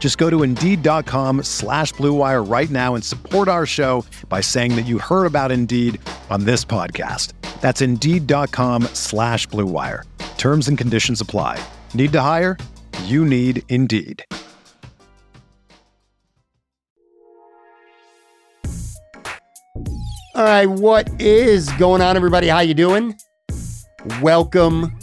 Just 0.00 0.16
go 0.18 0.28
to 0.30 0.42
Indeed.com 0.42 1.44
slash 1.44 1.92
BlueWire 1.92 2.50
right 2.50 2.70
now 2.70 2.94
and 2.96 3.04
support 3.04 3.46
our 3.46 3.66
show 3.66 4.04
by 4.28 4.40
saying 4.40 4.74
that 4.74 4.86
you 4.86 4.98
heard 4.98 5.26
about 5.26 5.52
Indeed 5.52 6.00
on 6.30 6.44
this 6.44 6.64
podcast. 6.64 7.34
That's 7.60 7.82
Indeed.com 7.82 8.84
slash 8.94 9.46
BlueWire. 9.48 10.04
Terms 10.38 10.68
and 10.68 10.78
conditions 10.78 11.20
apply. 11.20 11.62
Need 11.92 12.12
to 12.12 12.20
hire? 12.22 12.56
You 13.04 13.26
need 13.26 13.62
Indeed. 13.68 14.24
All 20.34 20.46
right, 20.46 20.66
what 20.66 21.10
is 21.20 21.70
going 21.72 22.00
on, 22.00 22.16
everybody? 22.16 22.48
How 22.48 22.60
you 22.60 22.72
doing? 22.72 23.14
Welcome 24.22 24.98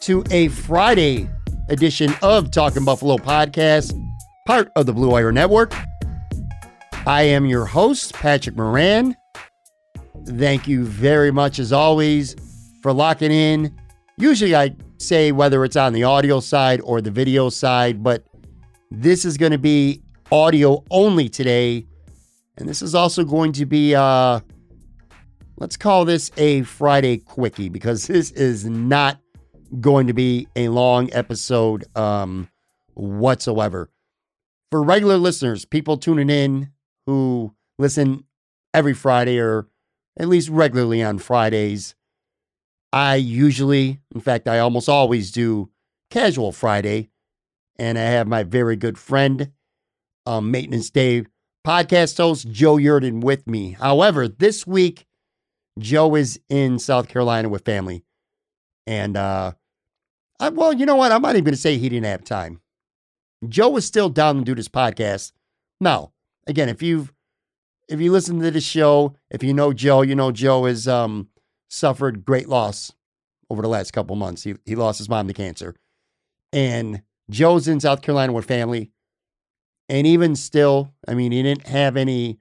to 0.00 0.24
a 0.32 0.48
Friday 0.48 1.30
edition 1.68 2.12
of 2.22 2.50
Talking 2.50 2.84
Buffalo 2.84 3.16
podcast, 3.16 3.92
part 4.44 4.70
of 4.76 4.84
the 4.84 4.92
Blue 4.92 5.10
Wire 5.10 5.32
Network. 5.32 5.74
I 7.06 7.22
am 7.22 7.46
your 7.46 7.64
host, 7.64 8.12
Patrick 8.12 8.56
Moran. 8.56 9.16
Thank 10.26 10.68
you 10.68 10.84
very 10.84 11.30
much, 11.30 11.58
as 11.58 11.72
always, 11.72 12.36
for 12.82 12.92
locking 12.92 13.30
in. 13.30 13.74
Usually, 14.18 14.54
I 14.54 14.76
say 14.98 15.32
whether 15.32 15.64
it's 15.64 15.76
on 15.76 15.94
the 15.94 16.04
audio 16.04 16.40
side 16.40 16.82
or 16.82 17.00
the 17.00 17.10
video 17.10 17.48
side, 17.48 18.02
but 18.02 18.22
this 18.90 19.24
is 19.24 19.38
going 19.38 19.52
to 19.52 19.58
be 19.58 20.02
audio 20.30 20.84
only 20.90 21.30
today. 21.30 21.86
And 22.58 22.68
this 22.68 22.82
is 22.82 22.94
also 22.94 23.24
going 23.24 23.52
to 23.52 23.64
be 23.64 23.94
uh, 23.94 24.40
let's 25.56 25.78
call 25.78 26.04
this 26.04 26.30
a 26.36 26.62
Friday 26.64 27.16
quickie 27.16 27.70
because 27.70 28.06
this 28.08 28.30
is 28.32 28.66
not 28.66 29.18
going 29.80 30.06
to 30.06 30.12
be 30.12 30.46
a 30.54 30.68
long 30.68 31.08
episode 31.14 31.84
um, 31.96 32.48
whatsoever. 32.92 33.88
For 34.74 34.82
regular 34.82 35.18
listeners, 35.18 35.64
people 35.64 35.98
tuning 35.98 36.28
in 36.28 36.72
who 37.06 37.54
listen 37.78 38.24
every 38.74 38.92
Friday 38.92 39.38
or 39.38 39.68
at 40.18 40.26
least 40.26 40.48
regularly 40.48 41.00
on 41.00 41.18
Fridays, 41.18 41.94
I 42.92 43.14
usually, 43.14 44.00
in 44.12 44.20
fact, 44.20 44.48
I 44.48 44.58
almost 44.58 44.88
always 44.88 45.30
do 45.30 45.70
Casual 46.10 46.50
Friday. 46.50 47.10
And 47.76 47.96
I 47.96 48.02
have 48.02 48.26
my 48.26 48.42
very 48.42 48.74
good 48.74 48.98
friend, 48.98 49.52
um, 50.26 50.50
Maintenance 50.50 50.90
Dave 50.90 51.28
podcast 51.64 52.16
host 52.16 52.50
Joe 52.50 52.74
Yerdon 52.74 53.20
with 53.20 53.46
me. 53.46 53.76
However, 53.78 54.26
this 54.26 54.66
week, 54.66 55.06
Joe 55.78 56.16
is 56.16 56.40
in 56.48 56.80
South 56.80 57.06
Carolina 57.06 57.48
with 57.48 57.64
family. 57.64 58.02
And, 58.88 59.16
uh, 59.16 59.52
I, 60.40 60.48
well, 60.48 60.72
you 60.72 60.84
know 60.84 60.96
what? 60.96 61.12
I'm 61.12 61.22
not 61.22 61.36
even 61.36 61.44
going 61.44 61.54
to 61.54 61.60
say 61.60 61.78
he 61.78 61.88
didn't 61.88 62.06
have 62.06 62.24
time. 62.24 62.60
Joe 63.50 63.70
was 63.70 63.84
still 63.84 64.08
down 64.08 64.36
to 64.36 64.42
do 64.42 64.54
this 64.54 64.68
podcast. 64.68 65.32
Now, 65.80 66.12
again, 66.46 66.68
if 66.68 66.82
you've, 66.82 67.12
if 67.88 68.00
you 68.00 68.12
listen 68.12 68.40
to 68.40 68.50
this 68.50 68.64
show, 68.64 69.14
if 69.30 69.42
you 69.42 69.52
know 69.52 69.72
Joe, 69.72 70.02
you 70.02 70.14
know 70.14 70.32
Joe 70.32 70.64
has 70.64 70.88
um, 70.88 71.28
suffered 71.68 72.24
great 72.24 72.48
loss 72.48 72.92
over 73.50 73.62
the 73.62 73.68
last 73.68 73.92
couple 73.92 74.16
months. 74.16 74.42
He, 74.42 74.54
he 74.64 74.74
lost 74.74 74.98
his 74.98 75.08
mom 75.08 75.28
to 75.28 75.34
cancer. 75.34 75.74
And 76.52 77.02
Joe's 77.30 77.68
in 77.68 77.80
South 77.80 78.02
Carolina 78.02 78.32
with 78.32 78.46
family. 78.46 78.90
And 79.88 80.06
even 80.06 80.34
still, 80.34 80.92
I 81.06 81.14
mean, 81.14 81.32
he 81.32 81.42
didn't 81.42 81.66
have 81.66 81.96
any 81.96 82.38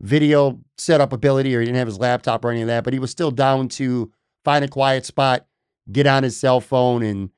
video 0.00 0.60
setup 0.76 1.12
ability 1.12 1.54
or 1.54 1.60
he 1.60 1.66
didn't 1.66 1.78
have 1.78 1.88
his 1.88 1.98
laptop 1.98 2.44
or 2.44 2.50
any 2.50 2.60
of 2.60 2.66
that, 2.68 2.84
but 2.84 2.92
he 2.92 2.98
was 2.98 3.10
still 3.10 3.30
down 3.30 3.68
to 3.68 4.12
find 4.44 4.64
a 4.64 4.68
quiet 4.68 5.04
spot, 5.04 5.46
get 5.90 6.06
on 6.06 6.22
his 6.22 6.36
cell 6.36 6.60
phone 6.60 7.02
and 7.02 7.30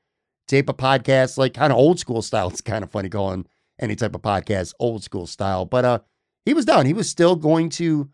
tape 0.47 0.69
a 0.69 0.73
podcast, 0.73 1.37
like 1.37 1.53
kind 1.53 1.71
of 1.71 1.77
old 1.77 1.99
school 1.99 2.21
style. 2.21 2.49
It's 2.49 2.61
kind 2.61 2.83
of 2.83 2.91
funny 2.91 3.09
calling 3.09 3.45
any 3.79 3.95
type 3.95 4.15
of 4.15 4.21
podcast, 4.21 4.73
old 4.79 5.03
school 5.03 5.27
style. 5.27 5.65
But 5.65 5.85
uh 5.85 5.99
he 6.45 6.53
was 6.53 6.65
down. 6.65 6.85
He 6.85 6.93
was 6.93 7.09
still 7.09 7.35
going 7.35 7.69
to 7.71 8.09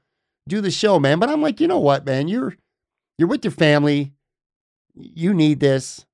do 0.47 0.59
the 0.59 0.71
show, 0.71 0.99
man. 0.99 1.19
But 1.19 1.29
I'm 1.29 1.41
like, 1.41 1.61
you 1.61 1.67
know 1.67 1.79
what, 1.79 2.05
man? 2.05 2.27
You're 2.27 2.55
you're 3.17 3.27
with 3.27 3.45
your 3.45 3.51
family. 3.51 4.13
You 4.95 5.33
need 5.33 5.59
this. 5.59 6.05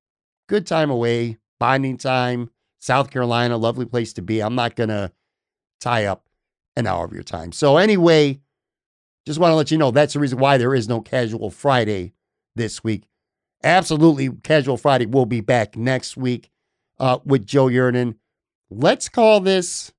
Good 0.48 0.68
time 0.68 0.90
away, 0.90 1.38
bonding 1.60 1.98
time. 1.98 2.50
South 2.82 3.12
Carolina, 3.12 3.58
lovely 3.58 3.86
place 3.86 4.14
to 4.14 4.22
be. 4.22 4.42
I'm 4.42 4.56
not 4.56 4.76
gonna 4.76 5.12
tie 5.80 6.06
up 6.06 6.26
an 6.76 6.88
hour 6.88 7.06
of 7.06 7.14
your 7.14 7.24
time. 7.24 7.52
So, 7.52 7.78
anyway, 7.78 8.40
just 9.26 9.40
want 9.40 9.52
to 9.52 9.56
let 9.56 9.72
you 9.72 9.78
know 9.78 9.92
that's 9.92 10.14
the 10.14 10.20
reason 10.20 10.40
why 10.40 10.58
there 10.58 10.74
is 10.74 10.88
no 10.88 11.02
Casual 11.02 11.52
Friday 11.52 12.14
this 12.56 12.84
week. 12.84 13.09
Absolutely, 13.64 14.30
Casual 14.44 14.78
Friday 14.78 15.06
We'll 15.06 15.26
be 15.26 15.42
back 15.42 15.76
next 15.76 16.16
week 16.16 16.50
uh, 17.00 17.20
with 17.26 17.46
Joe 17.46 17.66
Yerdon. 17.66 18.16
Let's 18.70 19.10
call 19.10 19.40
this 19.40 19.92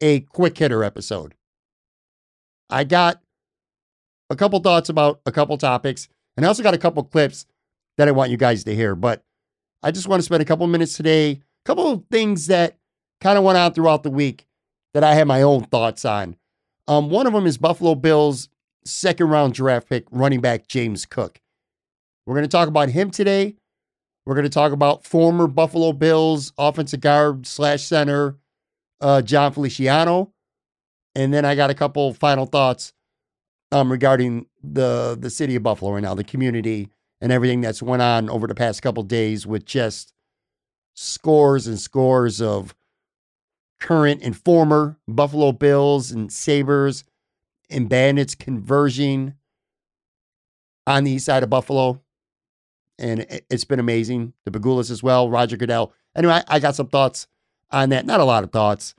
a 0.00 0.20
quick 0.20 0.58
hitter 0.58 0.82
episode. 0.82 1.34
I 2.70 2.84
got 2.84 3.20
a 4.30 4.36
couple 4.36 4.58
thoughts 4.60 4.88
about 4.88 5.20
a 5.26 5.32
couple 5.32 5.56
topics, 5.58 6.08
and 6.36 6.44
I 6.44 6.48
also 6.48 6.62
got 6.62 6.74
a 6.74 6.78
couple 6.78 7.02
clips 7.04 7.46
that 7.96 8.08
I 8.08 8.12
want 8.12 8.30
you 8.30 8.36
guys 8.36 8.64
to 8.64 8.74
hear. 8.74 8.94
But 8.94 9.22
I 9.82 9.90
just 9.90 10.08
want 10.08 10.20
to 10.20 10.24
spend 10.24 10.42
a 10.42 10.46
couple 10.46 10.66
minutes 10.66 10.96
today, 10.96 11.30
a 11.30 11.40
couple 11.64 11.88
of 11.90 12.04
things 12.10 12.46
that 12.48 12.78
kind 13.20 13.38
of 13.38 13.44
went 13.44 13.58
on 13.58 13.72
throughout 13.72 14.02
the 14.02 14.10
week 14.10 14.46
that 14.94 15.04
I 15.04 15.14
have 15.14 15.26
my 15.26 15.42
own 15.42 15.64
thoughts 15.64 16.04
on. 16.04 16.36
Um, 16.88 17.10
one 17.10 17.26
of 17.26 17.32
them 17.32 17.46
is 17.46 17.58
Buffalo 17.58 17.94
Bills 17.94 18.48
second 18.84 19.28
round 19.28 19.54
draft 19.54 19.88
pick 19.88 20.04
running 20.10 20.40
back 20.40 20.66
James 20.68 21.06
Cook. 21.06 21.40
We're 22.26 22.34
going 22.34 22.44
to 22.44 22.48
talk 22.48 22.68
about 22.68 22.88
him 22.88 23.10
today. 23.10 23.56
We're 24.26 24.34
going 24.34 24.44
to 24.44 24.50
talk 24.50 24.72
about 24.72 25.04
former 25.04 25.46
Buffalo 25.46 25.92
Bills 25.92 26.52
offensive 26.56 27.00
guard 27.00 27.46
slash 27.46 27.82
center 27.82 28.38
uh, 29.00 29.20
Jon 29.20 29.52
Feliciano, 29.52 30.32
and 31.14 31.32
then 31.32 31.44
I 31.44 31.54
got 31.54 31.70
a 31.70 31.74
couple 31.74 32.14
final 32.14 32.46
thoughts 32.46 32.92
um, 33.70 33.90
regarding 33.92 34.46
the 34.62 35.16
the 35.20 35.28
city 35.28 35.56
of 35.56 35.62
Buffalo 35.62 35.92
right 35.92 36.02
now, 36.02 36.14
the 36.14 36.24
community, 36.24 36.88
and 37.20 37.30
everything 37.30 37.60
that's 37.60 37.82
went 37.82 38.00
on 38.00 38.30
over 38.30 38.46
the 38.46 38.54
past 38.54 38.80
couple 38.80 39.02
days 39.02 39.46
with 39.46 39.66
just 39.66 40.14
scores 40.94 41.66
and 41.66 41.78
scores 41.78 42.40
of 42.40 42.74
current 43.80 44.22
and 44.22 44.36
former 44.36 44.96
Buffalo 45.06 45.52
Bills 45.52 46.10
and 46.10 46.32
Sabres 46.32 47.04
and 47.68 47.88
Bandits 47.88 48.34
converging 48.34 49.34
on 50.86 51.04
the 51.04 51.12
east 51.12 51.26
side 51.26 51.42
of 51.42 51.50
Buffalo. 51.50 52.00
And 52.98 53.26
it's 53.50 53.64
been 53.64 53.80
amazing. 53.80 54.34
The 54.44 54.50
Pegulas 54.50 54.90
as 54.90 55.02
well, 55.02 55.28
Roger 55.28 55.56
Goodell. 55.56 55.92
Anyway, 56.16 56.40
I 56.46 56.60
got 56.60 56.76
some 56.76 56.86
thoughts 56.86 57.26
on 57.70 57.88
that. 57.90 58.06
Not 58.06 58.20
a 58.20 58.24
lot 58.24 58.44
of 58.44 58.52
thoughts, 58.52 58.94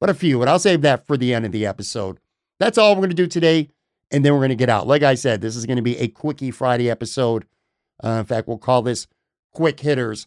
but 0.00 0.10
a 0.10 0.14
few. 0.14 0.40
And 0.40 0.48
I'll 0.48 0.58
save 0.58 0.82
that 0.82 1.06
for 1.06 1.16
the 1.16 1.34
end 1.34 1.44
of 1.44 1.52
the 1.52 1.66
episode. 1.66 2.20
That's 2.60 2.78
all 2.78 2.92
we're 2.92 3.00
going 3.00 3.10
to 3.10 3.16
do 3.16 3.26
today. 3.26 3.68
And 4.12 4.24
then 4.24 4.32
we're 4.32 4.40
going 4.40 4.50
to 4.50 4.56
get 4.56 4.68
out. 4.68 4.86
Like 4.86 5.02
I 5.02 5.14
said, 5.14 5.40
this 5.40 5.56
is 5.56 5.66
going 5.66 5.76
to 5.76 5.82
be 5.82 5.96
a 5.98 6.08
Quickie 6.08 6.50
Friday 6.50 6.90
episode. 6.90 7.44
Uh, 8.02 8.18
in 8.20 8.24
fact, 8.24 8.48
we'll 8.48 8.58
call 8.58 8.82
this 8.82 9.06
Quick 9.52 9.80
Hitters. 9.80 10.26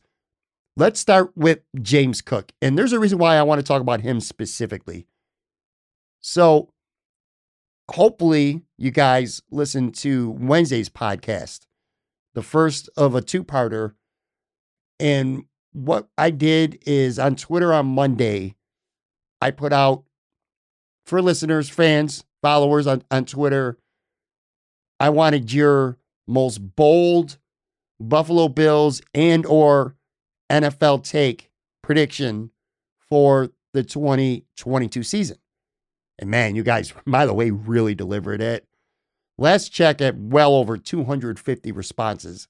Let's 0.76 1.00
start 1.00 1.32
with 1.36 1.60
James 1.82 2.22
Cook. 2.22 2.52
And 2.62 2.78
there's 2.78 2.94
a 2.94 3.00
reason 3.00 3.20
why 3.20 3.36
I 3.36 3.44
want 3.44 3.60
to 3.60 3.68
talk 3.68 3.82
about 3.82 4.02
him 4.02 4.20
specifically. 4.20 5.08
So, 6.20 6.70
hopefully, 7.92 8.64
you 8.78 8.90
guys 8.90 9.42
listen 9.52 9.92
to 9.92 10.32
Wednesday's 10.32 10.90
podcast, 10.90 11.66
the 12.34 12.44
first 12.44 12.90
of 12.98 13.16
a 13.16 13.22
two 13.22 13.44
parter. 13.44 13.94
And 15.00 15.46
what 15.72 16.08
I 16.18 16.30
did 16.30 16.80
is 16.86 17.20
on 17.20 17.36
Twitter 17.36 17.74
on 17.74 17.88
Monday, 17.88 18.56
I 19.42 19.52
put 19.52 19.74
out 19.74 20.04
for 21.06 21.22
listeners, 21.22 21.70
fans, 21.70 22.24
followers 22.42 22.88
on, 22.88 23.04
on 23.12 23.26
Twitter, 23.26 23.78
I 25.00 25.10
wanted 25.10 25.52
your 25.52 25.98
most 26.28 26.60
bold 26.76 27.38
Buffalo 28.00 28.48
Bills 28.48 29.02
and 29.14 29.46
or 29.46 29.96
NFL 30.52 31.04
take 31.04 31.50
prediction 31.82 32.52
for 33.10 33.50
the 33.74 33.84
2022 33.84 35.04
season. 35.04 35.38
And 36.20 36.30
man, 36.30 36.56
you 36.56 36.64
guys, 36.64 36.94
by 37.08 37.26
the 37.26 37.34
way, 37.34 37.50
really 37.50 37.96
delivered 37.96 38.42
it. 38.42 38.66
Let's 39.38 39.70
check 39.70 40.02
at 40.02 40.18
well 40.18 40.54
over 40.56 40.78
250 40.78 41.72
responses. 41.72 42.48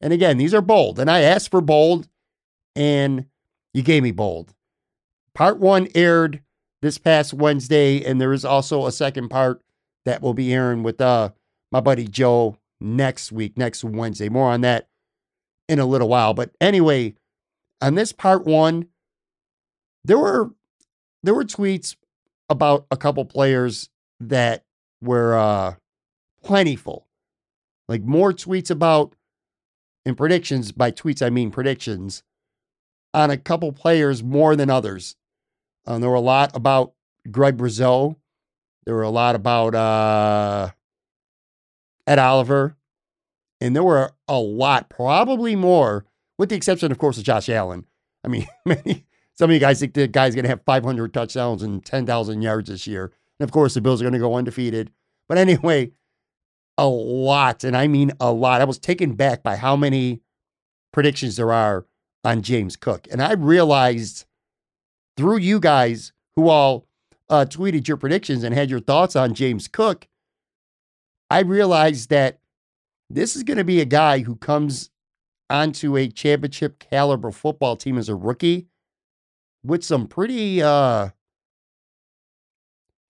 And 0.00 0.12
again, 0.12 0.38
these 0.38 0.54
are 0.54 0.62
bold. 0.62 0.98
And 0.98 1.10
I 1.10 1.20
asked 1.20 1.50
for 1.50 1.60
bold, 1.60 2.08
and 2.74 3.26
you 3.72 3.82
gave 3.82 4.02
me 4.02 4.12
bold. 4.12 4.54
Part 5.34 5.58
one 5.58 5.88
aired 5.94 6.42
this 6.82 6.98
past 6.98 7.34
Wednesday, 7.34 8.04
and 8.04 8.20
there 8.20 8.32
is 8.32 8.44
also 8.44 8.86
a 8.86 8.92
second 8.92 9.28
part 9.28 9.62
that 10.04 10.22
will 10.22 10.34
be 10.34 10.52
airing 10.52 10.82
with 10.82 11.00
uh, 11.00 11.30
my 11.72 11.80
buddy 11.80 12.06
Joe 12.06 12.56
next 12.80 13.32
week, 13.32 13.56
next 13.56 13.84
Wednesday. 13.84 14.28
More 14.28 14.50
on 14.50 14.60
that 14.62 14.88
in 15.68 15.78
a 15.78 15.86
little 15.86 16.08
while. 16.08 16.34
But 16.34 16.50
anyway, 16.60 17.14
on 17.80 17.94
this 17.94 18.12
part 18.12 18.44
one, 18.44 18.88
there 20.04 20.18
were 20.18 20.50
there 21.22 21.34
were 21.34 21.44
tweets 21.44 21.96
about 22.50 22.86
a 22.90 22.96
couple 22.96 23.24
players 23.24 23.88
that 24.20 24.64
were 25.00 25.36
uh 25.36 25.74
plentiful. 26.44 27.06
Like 27.88 28.02
more 28.02 28.32
tweets 28.32 28.70
about 28.70 29.14
and 30.06 30.16
predictions 30.16 30.72
by 30.72 30.90
tweets 30.90 31.24
I 31.24 31.30
mean 31.30 31.50
predictions 31.50 32.22
on 33.12 33.30
a 33.30 33.36
couple 33.36 33.72
players 33.72 34.22
more 34.22 34.56
than 34.56 34.70
others. 34.70 35.16
Um, 35.86 36.00
there 36.00 36.10
were 36.10 36.16
a 36.16 36.20
lot 36.20 36.54
about 36.54 36.92
Greg 37.30 37.60
Rousseau. 37.60 38.16
There 38.84 38.94
were 38.94 39.02
a 39.02 39.10
lot 39.10 39.34
about 39.34 39.74
uh, 39.74 40.70
Ed 42.06 42.18
Oliver. 42.18 42.76
And 43.60 43.74
there 43.74 43.84
were 43.84 44.12
a 44.28 44.38
lot, 44.38 44.90
probably 44.90 45.56
more, 45.56 46.04
with 46.38 46.50
the 46.50 46.56
exception, 46.56 46.92
of 46.92 46.98
course, 46.98 47.16
of 47.16 47.24
Josh 47.24 47.48
Allen. 47.48 47.86
I 48.24 48.28
mean, 48.28 48.46
many, 48.66 49.06
some 49.34 49.50
of 49.50 49.54
you 49.54 49.60
guys 49.60 49.80
think 49.80 49.94
the 49.94 50.06
guy's 50.06 50.34
going 50.34 50.44
to 50.44 50.50
have 50.50 50.62
500 50.64 51.14
touchdowns 51.14 51.62
and 51.62 51.84
10,000 51.84 52.42
yards 52.42 52.68
this 52.68 52.86
year. 52.86 53.12
And 53.38 53.48
of 53.48 53.52
course, 53.52 53.74
the 53.74 53.80
Bills 53.80 54.02
are 54.02 54.04
going 54.04 54.12
to 54.14 54.18
go 54.18 54.34
undefeated. 54.34 54.90
But 55.28 55.38
anyway, 55.38 55.92
a 56.76 56.86
lot, 56.86 57.64
and 57.64 57.76
I 57.76 57.86
mean 57.86 58.12
a 58.20 58.32
lot. 58.32 58.60
I 58.60 58.64
was 58.64 58.78
taken 58.78 59.14
back 59.14 59.42
by 59.42 59.56
how 59.56 59.76
many 59.76 60.20
predictions 60.92 61.36
there 61.36 61.52
are 61.52 61.86
on 62.24 62.42
James 62.42 62.76
Cook. 62.76 63.06
And 63.10 63.22
I 63.22 63.32
realized 63.32 64.24
through 65.16 65.38
you 65.38 65.60
guys 65.60 66.12
who 66.36 66.48
all 66.48 66.86
uh, 67.28 67.46
tweeted 67.48 67.86
your 67.86 67.96
predictions 67.96 68.42
and 68.42 68.54
had 68.54 68.70
your 68.70 68.80
thoughts 68.80 69.14
on 69.16 69.34
James 69.34 69.68
Cook, 69.68 70.08
I 71.30 71.40
realized 71.40 72.10
that 72.10 72.40
this 73.10 73.36
is 73.36 73.42
going 73.42 73.58
to 73.58 73.64
be 73.64 73.80
a 73.80 73.86
guy 73.86 74.20
who 74.20 74.36
comes 74.36 74.90
onto 75.50 75.96
a 75.96 76.08
championship 76.08 76.78
caliber 76.78 77.30
football 77.30 77.76
team 77.76 77.98
as 77.98 78.08
a 78.08 78.14
rookie 78.14 78.66
with 79.62 79.84
some 79.84 80.06
pretty 80.06 80.62
uh 80.62 81.10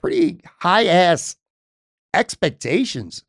pretty 0.00 0.40
high 0.60 0.86
ass 0.86 1.36
expectations. 2.12 3.24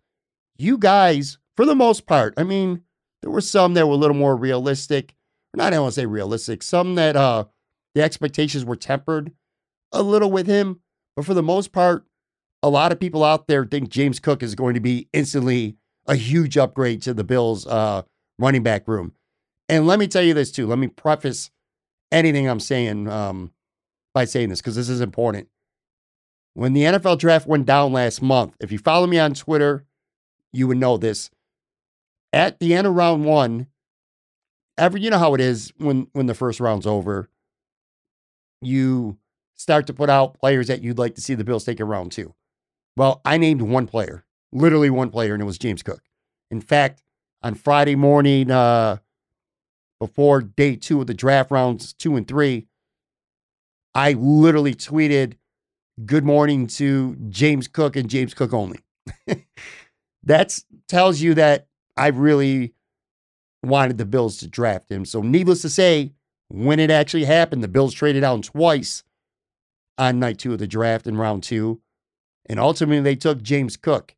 You 0.57 0.77
guys, 0.77 1.37
for 1.55 1.65
the 1.65 1.75
most 1.75 2.05
part, 2.05 2.33
I 2.37 2.43
mean, 2.43 2.83
there 3.21 3.31
were 3.31 3.41
some 3.41 3.73
that 3.73 3.87
were 3.87 3.93
a 3.93 3.97
little 3.97 4.15
more 4.15 4.35
realistic. 4.35 5.15
Not 5.53 5.67
I 5.67 5.69
don't 5.71 5.83
want 5.83 5.95
to 5.95 6.01
say 6.01 6.05
realistic, 6.05 6.63
some 6.63 6.95
that 6.95 7.15
uh 7.15 7.45
the 7.93 8.01
expectations 8.01 8.65
were 8.65 8.75
tempered 8.75 9.31
a 9.91 10.03
little 10.03 10.29
with 10.29 10.47
him, 10.47 10.81
but 11.15 11.25
for 11.25 11.33
the 11.33 11.41
most 11.41 11.71
part, 11.71 12.05
a 12.61 12.69
lot 12.69 12.91
of 12.91 12.99
people 12.99 13.23
out 13.23 13.47
there 13.47 13.65
think 13.65 13.89
James 13.89 14.19
Cook 14.19 14.43
is 14.43 14.55
going 14.55 14.73
to 14.73 14.79
be 14.79 15.07
instantly 15.13 15.77
a 16.07 16.15
huge 16.15 16.57
upgrade 16.57 17.01
to 17.03 17.13
the 17.13 17.23
Bills 17.23 17.65
uh, 17.65 18.01
running 18.37 18.63
back 18.63 18.87
room. 18.87 19.13
And 19.69 19.87
let 19.87 19.97
me 19.97 20.07
tell 20.07 20.21
you 20.23 20.33
this 20.33 20.51
too. 20.51 20.67
Let 20.67 20.77
me 20.77 20.87
preface 20.87 21.51
anything 22.11 22.47
I'm 22.47 22.59
saying 22.59 23.07
um, 23.07 23.51
by 24.13 24.25
saying 24.25 24.49
this 24.49 24.61
because 24.61 24.75
this 24.75 24.89
is 24.89 25.01
important. 25.01 25.47
When 26.53 26.73
the 26.73 26.83
NFL 26.83 27.19
draft 27.19 27.47
went 27.47 27.65
down 27.65 27.93
last 27.93 28.21
month, 28.21 28.55
if 28.59 28.71
you 28.71 28.77
follow 28.77 29.07
me 29.07 29.19
on 29.19 29.33
Twitter, 29.33 29.85
you 30.55 30.67
would 30.67 30.77
know 30.77 30.97
this. 30.97 31.29
At 32.33 32.59
the 32.59 32.73
end 32.73 32.87
of 32.87 32.95
round 32.95 33.25
one, 33.25 33.67
every 34.77 35.01
you 35.01 35.09
know 35.09 35.19
how 35.19 35.33
it 35.33 35.41
is 35.41 35.73
when 35.77 36.07
when 36.13 36.25
the 36.25 36.33
first 36.33 36.59
round's 36.59 36.87
over, 36.87 37.29
you 38.61 39.17
start 39.55 39.87
to 39.87 39.93
put 39.93 40.09
out 40.09 40.39
players 40.39 40.67
that 40.67 40.81
you'd 40.81 40.97
like 40.99 41.15
to 41.15 41.21
see 41.21 41.33
the 41.33 41.43
Bills 41.43 41.63
take 41.63 41.79
in 41.79 41.87
round 41.87 42.11
two. 42.11 42.33
Well, 42.97 43.21
I 43.25 43.37
named 43.37 43.61
one 43.61 43.87
player, 43.87 44.25
literally 44.51 44.89
one 44.89 45.09
player, 45.09 45.33
and 45.33 45.41
it 45.41 45.45
was 45.45 45.57
James 45.57 45.83
Cook. 45.83 46.01
In 46.51 46.61
fact, 46.61 47.03
on 47.41 47.55
Friday 47.55 47.95
morning, 47.95 48.51
uh, 48.51 48.97
before 49.99 50.41
day 50.41 50.75
two 50.75 51.01
of 51.01 51.07
the 51.07 51.13
draft 51.13 51.51
rounds 51.51 51.93
two 51.93 52.15
and 52.15 52.27
three, 52.27 52.67
I 53.93 54.13
literally 54.13 54.75
tweeted, 54.75 55.33
Good 56.05 56.25
morning 56.25 56.67
to 56.67 57.15
James 57.29 57.69
Cook 57.69 57.95
and 57.95 58.09
James 58.09 58.33
Cook 58.33 58.53
only. 58.53 58.79
that 60.25 60.59
tells 60.87 61.21
you 61.21 61.33
that 61.35 61.67
I 61.97 62.07
really 62.07 62.73
wanted 63.63 63.97
the 63.97 64.05
Bills 64.05 64.37
to 64.37 64.47
draft 64.47 64.91
him. 64.91 65.05
So, 65.05 65.21
needless 65.21 65.61
to 65.61 65.69
say, 65.69 66.13
when 66.49 66.79
it 66.79 66.91
actually 66.91 67.25
happened, 67.25 67.63
the 67.63 67.67
Bills 67.67 67.93
traded 67.93 68.21
down 68.21 68.41
twice 68.41 69.03
on 69.97 70.19
night 70.19 70.39
two 70.39 70.53
of 70.53 70.59
the 70.59 70.67
draft 70.67 71.07
in 71.07 71.17
round 71.17 71.43
two. 71.43 71.81
And 72.47 72.59
ultimately, 72.59 73.01
they 73.01 73.15
took 73.15 73.41
James 73.41 73.77
Cook. 73.77 74.15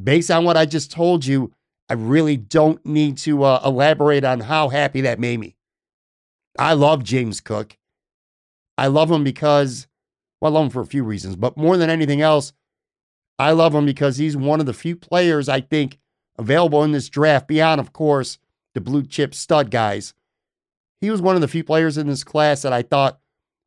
Based 0.00 0.30
on 0.30 0.44
what 0.44 0.56
I 0.56 0.66
just 0.66 0.92
told 0.92 1.24
you, 1.24 1.52
I 1.88 1.94
really 1.94 2.36
don't 2.36 2.84
need 2.84 3.18
to 3.18 3.44
uh, 3.44 3.60
elaborate 3.64 4.24
on 4.24 4.40
how 4.40 4.68
happy 4.68 5.00
that 5.02 5.18
made 5.18 5.40
me. 5.40 5.56
I 6.58 6.74
love 6.74 7.02
James 7.02 7.40
Cook. 7.40 7.76
I 8.78 8.88
love 8.88 9.10
him 9.10 9.24
because, 9.24 9.86
well, 10.40 10.52
I 10.52 10.54
love 10.54 10.66
him 10.66 10.70
for 10.70 10.82
a 10.82 10.86
few 10.86 11.02
reasons, 11.02 11.36
but 11.36 11.56
more 11.56 11.76
than 11.76 11.90
anything 11.90 12.20
else, 12.20 12.52
I 13.38 13.52
love 13.52 13.74
him 13.74 13.84
because 13.84 14.16
he's 14.16 14.36
one 14.36 14.60
of 14.60 14.66
the 14.66 14.72
few 14.72 14.96
players 14.96 15.48
I 15.48 15.60
think 15.60 15.98
available 16.38 16.82
in 16.84 16.92
this 16.92 17.08
draft, 17.08 17.48
beyond, 17.48 17.80
of 17.80 17.92
course, 17.92 18.38
the 18.74 18.80
blue 18.80 19.04
chip 19.04 19.34
stud 19.34 19.70
guys. 19.70 20.14
He 21.00 21.10
was 21.10 21.20
one 21.20 21.34
of 21.34 21.40
the 21.40 21.48
few 21.48 21.64
players 21.64 21.98
in 21.98 22.06
this 22.06 22.24
class 22.24 22.62
that 22.62 22.72
I 22.72 22.82
thought 22.82 23.20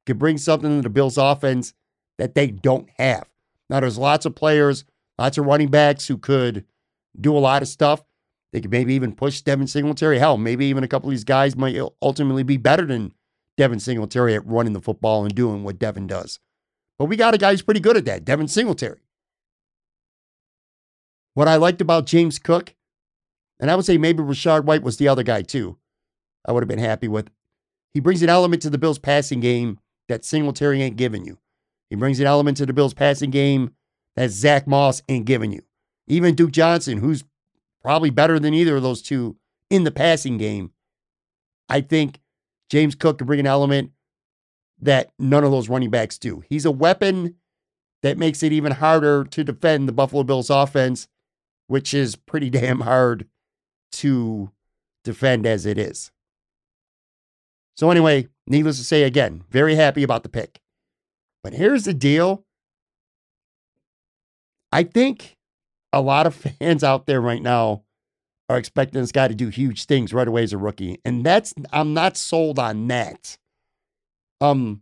could 0.05 0.17
bring 0.17 0.37
something 0.37 0.77
to 0.77 0.81
the 0.81 0.89
Bills 0.89 1.17
offense 1.17 1.73
that 2.17 2.35
they 2.35 2.47
don't 2.47 2.89
have. 2.97 3.29
Now, 3.69 3.79
there's 3.79 3.97
lots 3.97 4.25
of 4.25 4.35
players, 4.35 4.85
lots 5.17 5.37
of 5.37 5.45
running 5.45 5.69
backs 5.69 6.07
who 6.07 6.17
could 6.17 6.65
do 7.19 7.35
a 7.35 7.39
lot 7.39 7.61
of 7.61 7.67
stuff. 7.67 8.03
They 8.51 8.61
could 8.61 8.71
maybe 8.71 8.95
even 8.95 9.13
push 9.13 9.41
Devin 9.41 9.67
Singletary. 9.67 10.17
Hell, 10.17 10.37
maybe 10.37 10.65
even 10.65 10.83
a 10.83 10.87
couple 10.87 11.09
of 11.09 11.11
these 11.11 11.23
guys 11.23 11.55
might 11.55 11.79
ultimately 12.01 12.41
be 12.41 12.57
better 12.57 12.85
than 12.85 13.13
Devin 13.57 13.79
Singletary 13.79 14.33
at 14.33 14.45
running 14.47 14.73
the 14.73 14.81
football 14.81 15.23
and 15.23 15.35
doing 15.35 15.63
what 15.63 15.77
Devin 15.77 16.07
does. 16.07 16.39
But 16.97 17.05
we 17.05 17.15
got 17.15 17.35
a 17.35 17.37
guy 17.37 17.51
who's 17.51 17.61
pretty 17.61 17.79
good 17.79 17.97
at 17.97 18.05
that, 18.05 18.25
Devin 18.25 18.47
Singletary. 18.47 18.99
What 21.33 21.47
I 21.47 21.55
liked 21.55 21.81
about 21.81 22.05
James 22.05 22.39
Cook, 22.39 22.75
and 23.59 23.69
I 23.69 23.75
would 23.75 23.85
say 23.85 23.97
maybe 23.97 24.23
Rachaad 24.23 24.63
White 24.65 24.83
was 24.83 24.97
the 24.97 25.07
other 25.07 25.23
guy 25.23 25.41
too, 25.41 25.77
I 26.45 26.51
would 26.51 26.63
have 26.63 26.69
been 26.69 26.79
happy 26.79 27.07
with. 27.07 27.29
He 27.93 27.99
brings 27.99 28.21
an 28.21 28.29
element 28.29 28.61
to 28.63 28.69
the 28.69 28.77
Bills' 28.77 28.99
passing 28.99 29.39
game 29.39 29.79
that 30.07 30.25
Singletary 30.25 30.81
ain't 30.81 30.95
giving 30.95 31.25
you. 31.25 31.37
He 31.89 31.95
brings 31.95 32.19
an 32.19 32.27
element 32.27 32.57
to 32.57 32.65
the 32.65 32.73
Bills' 32.73 32.93
passing 32.93 33.31
game 33.31 33.71
that 34.15 34.29
Zach 34.31 34.67
Moss 34.67 35.01
ain't 35.09 35.25
giving 35.25 35.51
you. 35.51 35.61
Even 36.07 36.35
Duke 36.35 36.51
Johnson, 36.51 36.97
who's 36.97 37.23
probably 37.81 38.09
better 38.09 38.39
than 38.39 38.53
either 38.53 38.75
of 38.77 38.83
those 38.83 39.01
two 39.01 39.37
in 39.69 39.83
the 39.83 39.91
passing 39.91 40.37
game. 40.37 40.71
I 41.67 41.81
think 41.81 42.19
James 42.69 42.95
Cook 42.95 43.19
can 43.19 43.27
bring 43.27 43.39
an 43.39 43.47
element 43.47 43.91
that 44.81 45.11
none 45.19 45.43
of 45.43 45.51
those 45.51 45.69
running 45.69 45.89
backs 45.89 46.17
do. 46.17 46.43
He's 46.47 46.65
a 46.65 46.71
weapon 46.71 47.35
that 48.01 48.17
makes 48.17 48.43
it 48.43 48.51
even 48.53 48.71
harder 48.73 49.23
to 49.25 49.43
defend 49.43 49.87
the 49.87 49.93
Buffalo 49.93 50.23
Bills 50.23 50.49
offense, 50.49 51.07
which 51.69 51.93
is 51.93 52.15
pretty 52.17 52.49
damn 52.61 52.81
hard 52.81 53.27
to 53.93 54.51
defend 55.05 55.45
as 55.45 55.65
it 55.65 55.77
is. 55.77 56.11
So, 57.77 57.91
anyway, 57.91 58.27
needless 58.45 58.77
to 58.79 58.83
say, 58.83 59.03
again, 59.03 59.43
very 59.49 59.75
happy 59.75 60.03
about 60.03 60.23
the 60.23 60.29
pick. 60.29 60.59
But 61.41 61.53
here's 61.53 61.85
the 61.85 61.93
deal 61.93 62.43
I 64.71 64.83
think 64.83 65.37
a 65.93 66.01
lot 66.01 66.27
of 66.27 66.35
fans 66.59 66.83
out 66.83 67.05
there 67.05 67.21
right 67.21 67.41
now 67.41 67.83
are 68.49 68.57
expecting 68.57 68.99
this 68.99 69.11
guy 69.11 69.27
to 69.27 69.35
do 69.35 69.49
huge 69.49 69.85
things 69.85 70.11
right 70.11 70.27
away 70.27 70.43
as 70.43 70.53
a 70.53 70.57
rookie. 70.57 70.99
And 71.05 71.23
that's, 71.23 71.53
I'm 71.71 71.93
not 71.93 72.17
sold 72.17 72.57
on 72.57 72.87
that. 72.87 73.37
Um, 74.41 74.81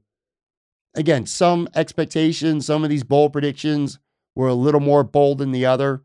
again, 0.96 1.25
some 1.25 1.67
expectations, 1.75 2.65
some 2.65 2.84
of 2.84 2.89
these 2.89 3.03
bold 3.03 3.34
predictions 3.34 4.00
were 4.36 4.48
a 4.48 4.53
little 4.53 4.79
more 4.79 5.03
bold 5.03 5.39
than 5.39 5.51
the 5.51 5.65
other. 5.65 6.01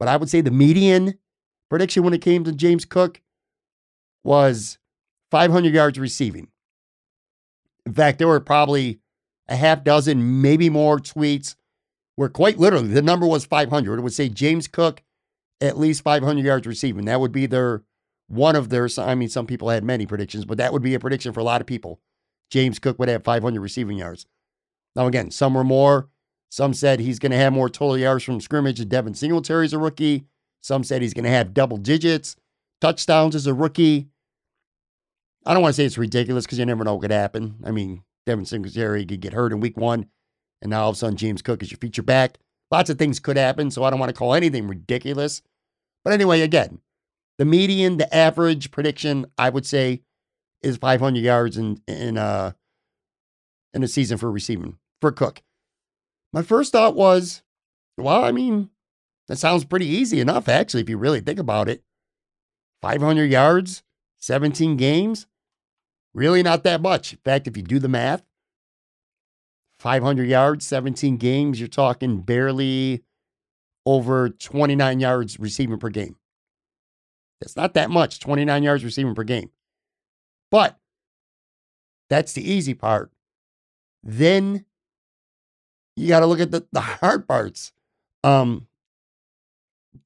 But 0.00 0.08
I 0.08 0.16
would 0.16 0.30
say 0.30 0.40
the 0.40 0.50
median 0.50 1.18
prediction 1.68 2.02
when 2.02 2.14
it 2.14 2.22
came 2.22 2.42
to 2.42 2.52
James 2.52 2.84
Cook 2.84 3.20
was 4.24 4.78
500 5.30 5.72
yards 5.72 5.98
receiving. 5.98 6.48
In 7.86 7.92
fact, 7.92 8.18
there 8.18 8.26
were 8.26 8.40
probably 8.40 8.98
a 9.48 9.56
half 9.56 9.84
dozen, 9.84 10.42
maybe 10.42 10.70
more 10.70 10.98
tweets 10.98 11.54
where 12.16 12.28
quite 12.28 12.58
literally 12.58 12.88
the 12.88 13.02
number 13.02 13.26
was 13.26 13.44
500. 13.44 13.98
It 13.98 14.02
would 14.02 14.12
say 14.12 14.28
James 14.28 14.66
Cook 14.66 15.02
at 15.60 15.78
least 15.78 16.02
500 16.02 16.44
yards 16.44 16.66
receiving. 16.66 17.04
That 17.04 17.20
would 17.20 17.32
be 17.32 17.46
their 17.46 17.82
one 18.28 18.56
of 18.56 18.70
their. 18.70 18.88
I 18.98 19.14
mean, 19.14 19.28
some 19.28 19.46
people 19.46 19.68
had 19.68 19.84
many 19.84 20.06
predictions, 20.06 20.46
but 20.46 20.56
that 20.58 20.72
would 20.72 20.82
be 20.82 20.94
a 20.94 21.00
prediction 21.00 21.32
for 21.32 21.40
a 21.40 21.44
lot 21.44 21.60
of 21.60 21.66
people. 21.66 22.00
James 22.50 22.78
Cook 22.78 22.98
would 22.98 23.08
have 23.08 23.22
500 23.22 23.60
receiving 23.60 23.98
yards. 23.98 24.26
Now, 24.96 25.06
again, 25.06 25.30
some 25.30 25.54
were 25.54 25.64
more. 25.64 26.08
Some 26.50 26.74
said 26.74 27.00
he's 27.00 27.20
going 27.20 27.32
to 27.32 27.38
have 27.38 27.52
more 27.52 27.70
total 27.70 27.96
yards 27.96 28.24
from 28.24 28.40
scrimmage 28.40 28.78
than 28.78 28.88
Devin 28.88 29.14
Singletary 29.14 29.64
as 29.64 29.72
a 29.72 29.78
rookie. 29.78 30.26
Some 30.60 30.84
said 30.84 31.00
he's 31.00 31.14
going 31.14 31.24
to 31.24 31.30
have 31.30 31.54
double 31.54 31.76
digits, 31.76 32.36
touchdowns 32.80 33.34
as 33.34 33.46
a 33.46 33.54
rookie. 33.54 34.08
I 35.46 35.54
don't 35.54 35.62
want 35.62 35.74
to 35.74 35.76
say 35.76 35.86
it's 35.86 35.96
ridiculous 35.96 36.44
because 36.44 36.58
you 36.58 36.66
never 36.66 36.84
know 36.84 36.94
what 36.94 37.02
could 37.02 37.12
happen. 37.12 37.56
I 37.64 37.70
mean, 37.70 38.02
Devin 38.26 38.44
Singletary 38.44 39.06
could 39.06 39.20
get 39.20 39.32
hurt 39.32 39.52
in 39.52 39.60
week 39.60 39.76
one, 39.76 40.06
and 40.60 40.70
now 40.70 40.82
all 40.82 40.90
of 40.90 40.96
a 40.96 40.98
sudden 40.98 41.16
James 41.16 41.40
Cook 41.40 41.62
is 41.62 41.70
your 41.70 41.78
feature 41.78 42.02
back. 42.02 42.38
Lots 42.70 42.90
of 42.90 42.98
things 42.98 43.20
could 43.20 43.36
happen, 43.36 43.70
so 43.70 43.84
I 43.84 43.90
don't 43.90 43.98
want 43.98 44.10
to 44.10 44.18
call 44.18 44.34
anything 44.34 44.68
ridiculous. 44.68 45.42
But 46.04 46.12
anyway, 46.12 46.42
again, 46.42 46.80
the 47.38 47.44
median, 47.44 47.96
the 47.96 48.14
average 48.14 48.70
prediction, 48.70 49.26
I 49.38 49.50
would 49.50 49.66
say, 49.66 50.02
is 50.62 50.76
500 50.76 51.20
yards 51.20 51.56
in 51.56 51.80
in 51.86 52.18
uh 52.18 52.52
in 53.72 53.82
a 53.82 53.88
season 53.88 54.18
for 54.18 54.30
receiving 54.30 54.78
for 55.00 55.10
Cook. 55.10 55.42
My 56.32 56.42
first 56.42 56.72
thought 56.72 56.94
was, 56.94 57.42
well, 57.96 58.24
I 58.24 58.32
mean, 58.32 58.70
that 59.28 59.36
sounds 59.36 59.64
pretty 59.64 59.86
easy 59.86 60.20
enough, 60.20 60.48
actually, 60.48 60.82
if 60.82 60.88
you 60.88 60.96
really 60.96 61.20
think 61.20 61.38
about 61.38 61.68
it. 61.68 61.82
500 62.82 63.30
yards, 63.30 63.82
17 64.18 64.76
games, 64.76 65.26
really 66.14 66.42
not 66.42 66.64
that 66.64 66.80
much. 66.80 67.12
In 67.12 67.18
fact, 67.24 67.46
if 67.46 67.56
you 67.56 67.62
do 67.62 67.78
the 67.78 67.88
math, 67.88 68.22
500 69.78 70.28
yards, 70.28 70.66
17 70.66 71.16
games, 71.16 71.58
you're 71.58 71.68
talking 71.68 72.20
barely 72.20 73.02
over 73.86 74.28
29 74.28 75.00
yards 75.00 75.40
receiving 75.40 75.78
per 75.78 75.88
game. 75.88 76.16
That's 77.40 77.56
not 77.56 77.74
that 77.74 77.90
much, 77.90 78.20
29 78.20 78.62
yards 78.62 78.84
receiving 78.84 79.14
per 79.14 79.24
game. 79.24 79.50
But 80.50 80.78
that's 82.08 82.32
the 82.32 82.48
easy 82.48 82.74
part. 82.74 83.10
Then 84.02 84.66
you 85.96 86.08
got 86.08 86.20
to 86.20 86.26
look 86.26 86.40
at 86.40 86.50
the, 86.50 86.66
the 86.72 86.80
hard 86.80 87.26
parts. 87.26 87.72
Um, 88.24 88.66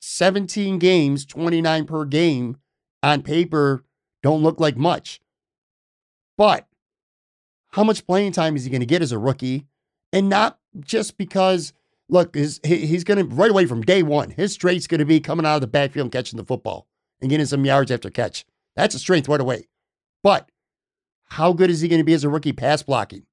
17 0.01 0.79
games, 0.79 1.25
29 1.25 1.85
per 1.87 2.05
game 2.05 2.57
on 3.03 3.23
paper 3.23 3.85
don't 4.23 4.43
look 4.43 4.61
like 4.61 4.77
much. 4.77 5.21
But 6.37 6.67
how 7.73 7.85
much 7.85 8.07
playing 8.07 8.33
time 8.33 8.57
is 8.57 8.65
he 8.65 8.71
going 8.71 8.81
to 8.81 8.87
get 8.87 9.03
as 9.03 9.13
a 9.13 9.19
rookie? 9.19 9.67
And 10.13 10.29
not 10.29 10.59
just 10.81 11.19
because, 11.19 11.73
look, 12.09 12.35
his, 12.35 12.61
he's 12.65 13.05
going 13.05 13.19
to, 13.19 13.35
right 13.35 13.51
away 13.51 13.67
from 13.67 13.83
day 13.83 14.03
one, 14.03 14.31
his 14.31 14.53
strength's 14.53 14.87
going 14.87 15.01
to 15.01 15.05
be 15.05 15.21
coming 15.21 15.45
out 15.47 15.57
of 15.57 15.61
the 15.61 15.67
backfield 15.67 16.07
and 16.07 16.13
catching 16.13 16.37
the 16.37 16.45
football 16.45 16.87
and 17.21 17.31
getting 17.31 17.47
some 17.47 17.65
yards 17.65 17.91
after 17.91 18.11
catch. 18.11 18.45
That's 18.77 18.95
a 18.95 18.99
strength 18.99 19.29
right 19.29 19.41
away. 19.41 19.69
But 20.23 20.49
how 21.27 21.53
good 21.53 21.71
is 21.71 21.81
he 21.81 21.89
going 21.89 22.01
to 22.01 22.05
be 22.05 22.15
as 22.15 22.25
a 22.25 22.29
rookie 22.29 22.53
pass 22.53 22.83
blocking? 22.83 23.27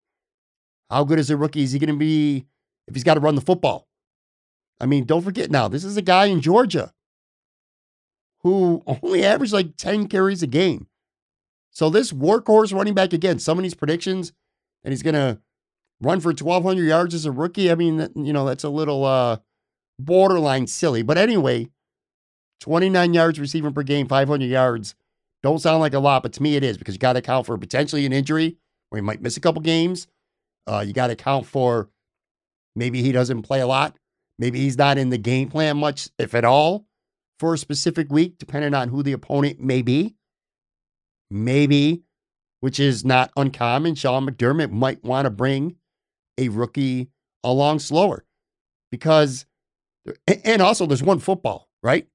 How 0.92 1.06
good 1.06 1.20
is 1.20 1.30
a 1.30 1.38
rookie 1.38 1.64
is 1.64 1.72
he 1.72 1.80
going 1.80 1.90
to 1.90 1.96
be 1.96 2.46
if 2.88 2.94
he's 2.94 3.06
got 3.06 3.14
to 3.14 3.22
run 3.22 3.36
the 3.36 3.42
football? 3.42 3.88
I 4.80 4.86
mean, 4.86 5.06
don't 5.06 5.22
forget 5.22 5.50
now, 5.50 5.68
this 5.68 5.86
is 5.86 5.96
a 5.96 6.02
guy 6.02 6.26
in 6.26 6.42
Georgia 6.42 6.94
who 8.40 8.84
only 8.86 9.24
averaged 9.24 9.54
like 9.54 9.78
10 9.78 10.08
carries 10.08 10.44
a 10.44 10.48
game. 10.48 10.88
So 11.70 11.90
this 11.90 12.12
workhorse 12.12 12.74
running 12.74 12.94
back 12.94 13.14
again, 13.14 13.40
some 13.40 13.58
of 13.58 13.64
these 13.64 13.74
predictions, 13.74 14.34
and 14.84 14.92
he's 14.92 15.04
going 15.04 15.14
to 15.14 15.40
run 16.02 16.20
for 16.20 16.30
1,200 16.30 16.84
yards 16.84 17.14
as 17.14 17.26
a 17.26 17.32
rookie. 17.32 17.72
I 17.72 17.76
mean, 17.76 18.10
you 18.16 18.34
know, 18.34 18.46
that's 18.46 18.66
a 18.66 18.70
little 18.70 19.06
uh, 19.06 19.38
borderline 19.98 20.68
silly. 20.68 21.04
But 21.04 21.18
anyway, 21.18 21.70
29 22.60 23.14
yards 23.14 23.40
receiving 23.40 23.74
per 23.74 23.84
game, 23.84 24.08
500 24.08 24.46
yards. 24.46 24.96
Don't 25.42 25.60
sound 25.60 25.80
like 25.80 25.94
a 25.94 26.00
lot, 26.00 26.24
but 26.24 26.34
to 26.34 26.44
me 26.44 26.56
it 26.56 26.64
is 26.64 26.78
because 26.78 26.96
you 26.96 27.00
got 27.00 27.14
to 27.14 27.20
account 27.20 27.46
for 27.46 27.58
potentially 27.58 28.06
an 28.06 28.14
injury 28.14 28.58
where 28.90 29.02
he 29.02 29.06
might 29.06 29.22
miss 29.22 29.38
a 29.38 29.42
couple 29.42 29.62
games. 29.62 30.08
Uh, 30.68 30.84
you 30.86 30.94
got 30.94 31.08
to 31.08 31.14
account 31.14 31.46
for 31.46 31.90
maybe 32.76 33.02
he 33.02 33.12
doesn't 33.12 33.42
play 33.42 33.62
a 33.62 33.68
lot. 33.68 33.98
Maybe 34.40 34.60
he's 34.60 34.78
not 34.78 34.98
in 34.98 35.10
the 35.10 35.18
game 35.18 35.50
plan 35.50 35.78
much, 35.78 36.10
if 36.18 36.34
at 36.34 36.46
all, 36.46 36.86
for 37.40 37.54
a 37.54 37.58
specific 37.58 38.12
week, 38.12 38.38
depending 38.38 38.74
on 38.74 38.90
who 38.90 39.04
the 39.04 39.12
opponent 39.14 39.60
may 39.60 39.82
be. 39.82 40.16
Maybe, 41.30 42.04
which 42.60 42.80
is 42.80 43.06
not 43.06 43.32
uncommon, 43.38 43.96
Sean 43.96 44.28
McDermott 44.28 44.72
might 44.72 45.04
want 45.04 45.26
to 45.26 45.30
bring 45.30 45.76
a 46.38 46.50
rookie 46.50 47.10
along 47.44 47.80
slower 47.80 48.26
because, 48.92 49.46
and 50.46 50.62
also 50.62 50.86
there's 50.86 51.04
one 51.04 51.20
football, 51.20 51.70
right? 51.84 52.08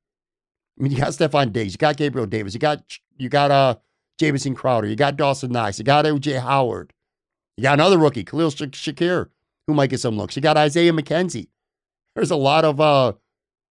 I 0.78 0.82
mean, 0.82 0.92
you 0.92 0.98
got 0.98 1.08
Stefon 1.08 1.52
Diggs, 1.52 1.72
you 1.72 1.78
got 1.78 1.96
Gabriel 1.96 2.26
Davis, 2.26 2.52
you 2.54 2.60
got 2.60 2.82
you 3.16 3.28
got 3.28 3.50
uh 3.50 3.76
Jamison 4.18 4.54
Crowder, 4.54 4.86
you 4.88 4.96
got 4.96 5.16
Dawson 5.16 5.52
Knox, 5.52 5.78
you 5.78 5.84
got 5.84 6.04
OJ 6.04 6.40
Howard, 6.40 6.92
you 7.56 7.62
got 7.62 7.74
another 7.74 7.98
rookie, 7.98 8.24
Khalil 8.24 8.50
Shakir, 8.50 9.28
who 9.66 9.74
might 9.74 9.90
get 9.90 10.00
some 10.00 10.16
looks. 10.16 10.36
You 10.36 10.42
got 10.42 10.56
Isaiah 10.56 10.92
McKenzie. 10.92 11.48
There's 12.14 12.30
a 12.30 12.36
lot 12.36 12.64
of 12.64 12.80
uh 12.80 13.12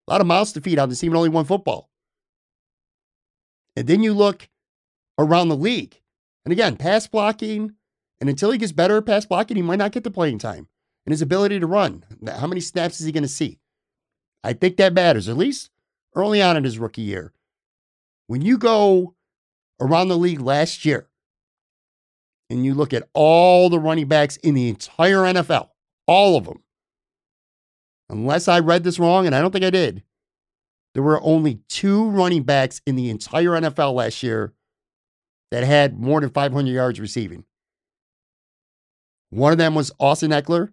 a 0.07 0.11
lot 0.11 0.21
of 0.21 0.27
mouths 0.27 0.53
to 0.53 0.61
feed 0.61 0.79
on 0.79 0.89
this 0.89 0.99
team 0.99 1.11
and 1.11 1.17
only 1.17 1.29
one 1.29 1.45
football. 1.45 1.89
And 3.75 3.87
then 3.87 4.03
you 4.03 4.13
look 4.13 4.47
around 5.17 5.49
the 5.49 5.57
league. 5.57 5.99
And 6.45 6.51
again, 6.51 6.75
pass 6.77 7.07
blocking, 7.07 7.73
and 8.21 8.29
until 8.29 8.51
he 8.51 8.59
gets 8.59 8.71
better 8.71 8.97
at 8.97 9.05
pass 9.05 9.25
blocking, 9.25 9.57
he 9.57 9.63
might 9.63 9.79
not 9.79 9.91
get 9.91 10.03
the 10.03 10.11
playing 10.11 10.37
time 10.37 10.67
and 11.05 11.11
his 11.11 11.21
ability 11.21 11.59
to 11.59 11.67
run. 11.67 12.03
How 12.27 12.47
many 12.47 12.61
snaps 12.61 12.99
is 12.99 13.05
he 13.05 13.11
going 13.11 13.23
to 13.23 13.29
see? 13.29 13.59
I 14.43 14.53
think 14.53 14.77
that 14.77 14.93
matters, 14.93 15.27
at 15.27 15.37
least 15.37 15.71
early 16.15 16.41
on 16.41 16.55
in 16.55 16.63
his 16.63 16.77
rookie 16.77 17.01
year. 17.01 17.33
When 18.27 18.41
you 18.41 18.57
go 18.57 19.15
around 19.79 20.07
the 20.07 20.17
league 20.17 20.39
last 20.39 20.85
year 20.85 21.07
and 22.49 22.65
you 22.65 22.73
look 22.73 22.93
at 22.93 23.07
all 23.13 23.69
the 23.69 23.79
running 23.79 24.07
backs 24.07 24.37
in 24.37 24.53
the 24.53 24.69
entire 24.69 25.23
NFL, 25.23 25.69
all 26.07 26.37
of 26.37 26.45
them, 26.45 26.63
unless 28.09 28.47
I 28.47 28.59
read 28.59 28.83
this 28.83 28.99
wrong, 28.99 29.25
and 29.25 29.35
I 29.35 29.41
don't 29.41 29.51
think 29.51 29.65
I 29.65 29.69
did, 29.69 30.03
there 30.93 31.03
were 31.03 31.21
only 31.21 31.59
two 31.67 32.09
running 32.09 32.43
backs 32.43 32.81
in 32.85 32.95
the 32.95 33.09
entire 33.09 33.49
NFL 33.49 33.93
last 33.93 34.23
year 34.23 34.53
that 35.51 35.63
had 35.63 35.99
more 35.99 36.21
than 36.21 36.29
500 36.29 36.71
yards 36.71 36.99
receiving. 36.99 37.43
One 39.29 39.51
of 39.51 39.57
them 39.57 39.75
was 39.75 39.91
Austin 39.99 40.31
Ekeler. 40.31 40.71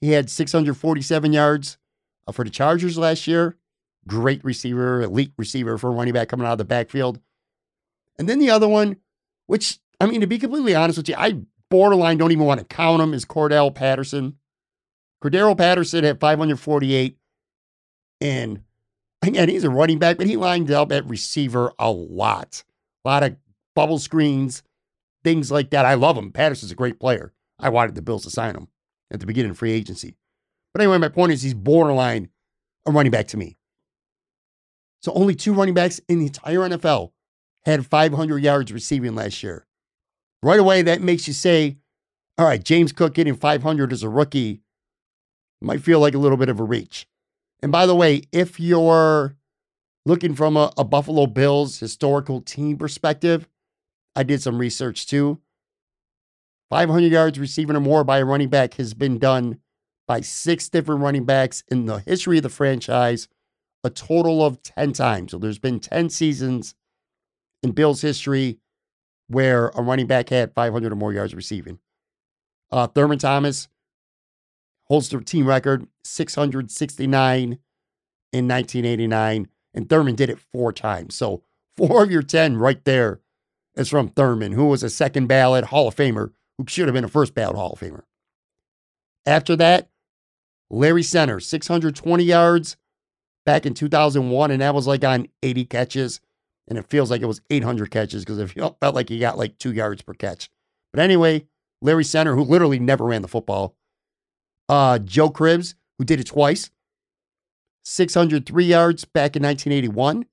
He 0.00 0.12
had 0.12 0.30
647 0.30 1.32
yards 1.32 1.78
uh, 2.26 2.32
for 2.32 2.44
the 2.44 2.50
Chargers 2.50 2.96
last 2.96 3.26
year. 3.26 3.56
Great 4.06 4.44
receiver, 4.44 5.02
elite 5.02 5.32
receiver 5.36 5.78
for 5.78 5.88
a 5.88 5.92
running 5.92 6.14
back 6.14 6.28
coming 6.28 6.46
out 6.46 6.52
of 6.52 6.58
the 6.58 6.64
backfield. 6.64 7.20
And 8.18 8.28
then 8.28 8.38
the 8.38 8.50
other 8.50 8.68
one, 8.68 8.96
which, 9.46 9.78
I 10.04 10.06
mean, 10.06 10.20
to 10.20 10.26
be 10.26 10.38
completely 10.38 10.74
honest 10.74 10.98
with 10.98 11.08
you, 11.08 11.14
I 11.16 11.40
borderline 11.70 12.18
don't 12.18 12.30
even 12.30 12.44
want 12.44 12.60
to 12.60 12.66
count 12.66 13.00
him, 13.00 13.14
as 13.14 13.24
Cordarrelle 13.24 13.74
Patterson. 13.74 14.36
Cordarrelle 15.22 15.56
Patterson 15.56 16.04
had 16.04 16.20
548. 16.20 17.16
And 18.20 18.60
again, 19.22 19.48
he's 19.48 19.64
a 19.64 19.70
running 19.70 19.98
back, 19.98 20.18
but 20.18 20.26
he 20.26 20.36
lined 20.36 20.70
up 20.70 20.92
at 20.92 21.08
receiver 21.08 21.72
a 21.78 21.90
lot. 21.90 22.64
A 23.02 23.08
lot 23.08 23.22
of 23.22 23.36
bubble 23.74 23.98
screens, 23.98 24.62
things 25.24 25.50
like 25.50 25.70
that. 25.70 25.86
I 25.86 25.94
love 25.94 26.18
him. 26.18 26.32
Patterson's 26.32 26.72
a 26.72 26.76
great 26.76 27.00
player. 27.00 27.32
I 27.58 27.70
wanted 27.70 27.94
the 27.94 28.02
Bills 28.02 28.24
to 28.24 28.30
sign 28.30 28.54
him 28.54 28.68
at 29.10 29.20
the 29.20 29.26
beginning 29.26 29.52
of 29.52 29.58
free 29.58 29.72
agency. 29.72 30.18
But 30.74 30.82
anyway, 30.82 30.98
my 30.98 31.08
point 31.08 31.32
is 31.32 31.40
he's 31.40 31.54
borderline 31.54 32.28
a 32.84 32.92
running 32.92 33.12
back 33.12 33.28
to 33.28 33.38
me. 33.38 33.56
So 35.00 35.14
only 35.14 35.34
two 35.34 35.54
running 35.54 35.72
backs 35.72 35.98
in 36.10 36.18
the 36.18 36.26
entire 36.26 36.58
NFL 36.58 37.12
had 37.64 37.86
500 37.86 38.42
yards 38.42 38.70
receiving 38.70 39.14
last 39.14 39.42
year. 39.42 39.66
Right 40.44 40.60
away, 40.60 40.82
that 40.82 41.00
makes 41.00 41.26
you 41.26 41.32
say, 41.32 41.78
all 42.36 42.44
right, 42.44 42.62
James 42.62 42.92
Cook 42.92 43.14
getting 43.14 43.34
500 43.34 43.94
as 43.94 44.02
a 44.02 44.10
rookie 44.10 44.60
might 45.62 45.80
feel 45.80 46.00
like 46.00 46.14
a 46.14 46.18
little 46.18 46.36
bit 46.36 46.50
of 46.50 46.60
a 46.60 46.64
reach. 46.64 47.06
And 47.62 47.72
by 47.72 47.86
the 47.86 47.94
way, 47.94 48.24
if 48.30 48.60
you're 48.60 49.38
looking 50.04 50.34
from 50.34 50.58
a, 50.58 50.70
a 50.76 50.84
Buffalo 50.84 51.26
Bills 51.26 51.80
historical 51.80 52.42
team 52.42 52.76
perspective, 52.76 53.48
I 54.14 54.22
did 54.22 54.42
some 54.42 54.58
research 54.58 55.06
too. 55.06 55.40
500 56.68 57.10
yards 57.10 57.38
receiving 57.38 57.74
or 57.74 57.80
more 57.80 58.04
by 58.04 58.18
a 58.18 58.24
running 58.26 58.50
back 58.50 58.74
has 58.74 58.92
been 58.92 59.18
done 59.18 59.60
by 60.06 60.20
six 60.20 60.68
different 60.68 61.00
running 61.00 61.24
backs 61.24 61.64
in 61.68 61.86
the 61.86 62.00
history 62.00 62.36
of 62.36 62.42
the 62.42 62.50
franchise, 62.50 63.28
a 63.82 63.88
total 63.88 64.44
of 64.44 64.62
10 64.62 64.92
times. 64.92 65.30
So 65.30 65.38
there's 65.38 65.58
been 65.58 65.80
10 65.80 66.10
seasons 66.10 66.74
in 67.62 67.72
Bills 67.72 68.02
history 68.02 68.58
where 69.28 69.68
a 69.68 69.82
running 69.82 70.06
back 70.06 70.28
had 70.28 70.54
500 70.54 70.92
or 70.92 70.96
more 70.96 71.12
yards 71.12 71.34
receiving. 71.34 71.78
Uh, 72.70 72.86
Thurman 72.86 73.18
Thomas 73.18 73.68
holds 74.84 75.08
the 75.08 75.20
team 75.20 75.46
record 75.46 75.86
669 76.04 77.58
in 78.32 78.48
1989, 78.48 79.48
and 79.72 79.88
Thurman 79.88 80.14
did 80.14 80.30
it 80.30 80.38
four 80.38 80.72
times. 80.72 81.14
So 81.14 81.42
four 81.76 82.02
of 82.02 82.10
your 82.10 82.22
10 82.22 82.56
right 82.56 82.84
there 82.84 83.20
is 83.76 83.88
from 83.88 84.08
Thurman, 84.08 84.52
who 84.52 84.66
was 84.66 84.82
a 84.82 84.90
second 84.90 85.26
ballot 85.26 85.66
Hall 85.66 85.88
of 85.88 85.96
Famer, 85.96 86.32
who 86.58 86.64
should 86.68 86.86
have 86.86 86.94
been 86.94 87.04
a 87.04 87.08
first 87.08 87.34
ballot 87.34 87.56
Hall 87.56 87.72
of 87.72 87.80
Famer. 87.80 88.02
After 89.26 89.56
that, 89.56 89.88
Larry 90.70 91.02
Center, 91.02 91.40
620 91.40 92.24
yards 92.24 92.76
back 93.46 93.66
in 93.66 93.74
2001, 93.74 94.50
and 94.50 94.60
that 94.60 94.74
was 94.74 94.86
like 94.86 95.04
on 95.04 95.28
80 95.42 95.64
catches. 95.66 96.20
And 96.68 96.78
it 96.78 96.88
feels 96.88 97.10
like 97.10 97.20
it 97.20 97.26
was 97.26 97.42
800 97.50 97.90
catches 97.90 98.24
because 98.24 98.38
it 98.38 98.50
felt 98.50 98.94
like 98.94 99.08
he 99.08 99.18
got 99.18 99.36
like 99.36 99.58
two 99.58 99.72
yards 99.72 100.02
per 100.02 100.14
catch. 100.14 100.50
But 100.92 101.02
anyway, 101.02 101.46
Larry 101.82 102.04
Center, 102.04 102.34
who 102.34 102.42
literally 102.42 102.78
never 102.78 103.04
ran 103.04 103.22
the 103.22 103.28
football, 103.28 103.76
uh, 104.68 104.98
Joe 104.98 105.30
Cribbs, 105.30 105.74
who 105.98 106.04
did 106.04 106.20
it 106.20 106.26
twice, 106.26 106.70
603 107.84 108.64
yards 108.64 109.04
back 109.04 109.36
in 109.36 109.42
1981. 109.42 110.24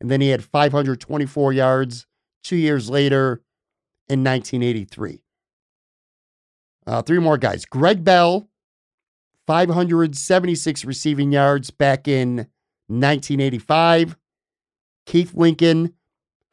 And 0.00 0.10
then 0.10 0.20
he 0.20 0.28
had 0.28 0.44
524 0.44 1.52
yards 1.52 2.06
two 2.42 2.56
years 2.56 2.88
later 2.90 3.42
in 4.08 4.24
1983. 4.24 5.22
Uh, 6.86 7.02
three 7.02 7.18
more 7.18 7.38
guys. 7.38 7.64
Greg 7.64 8.02
Bell, 8.02 8.48
576 9.46 10.84
receiving 10.84 11.32
yards 11.32 11.70
back 11.70 12.08
in 12.08 12.48
1985. 12.88 14.16
Keith 15.06 15.34
Lincoln, 15.34 15.94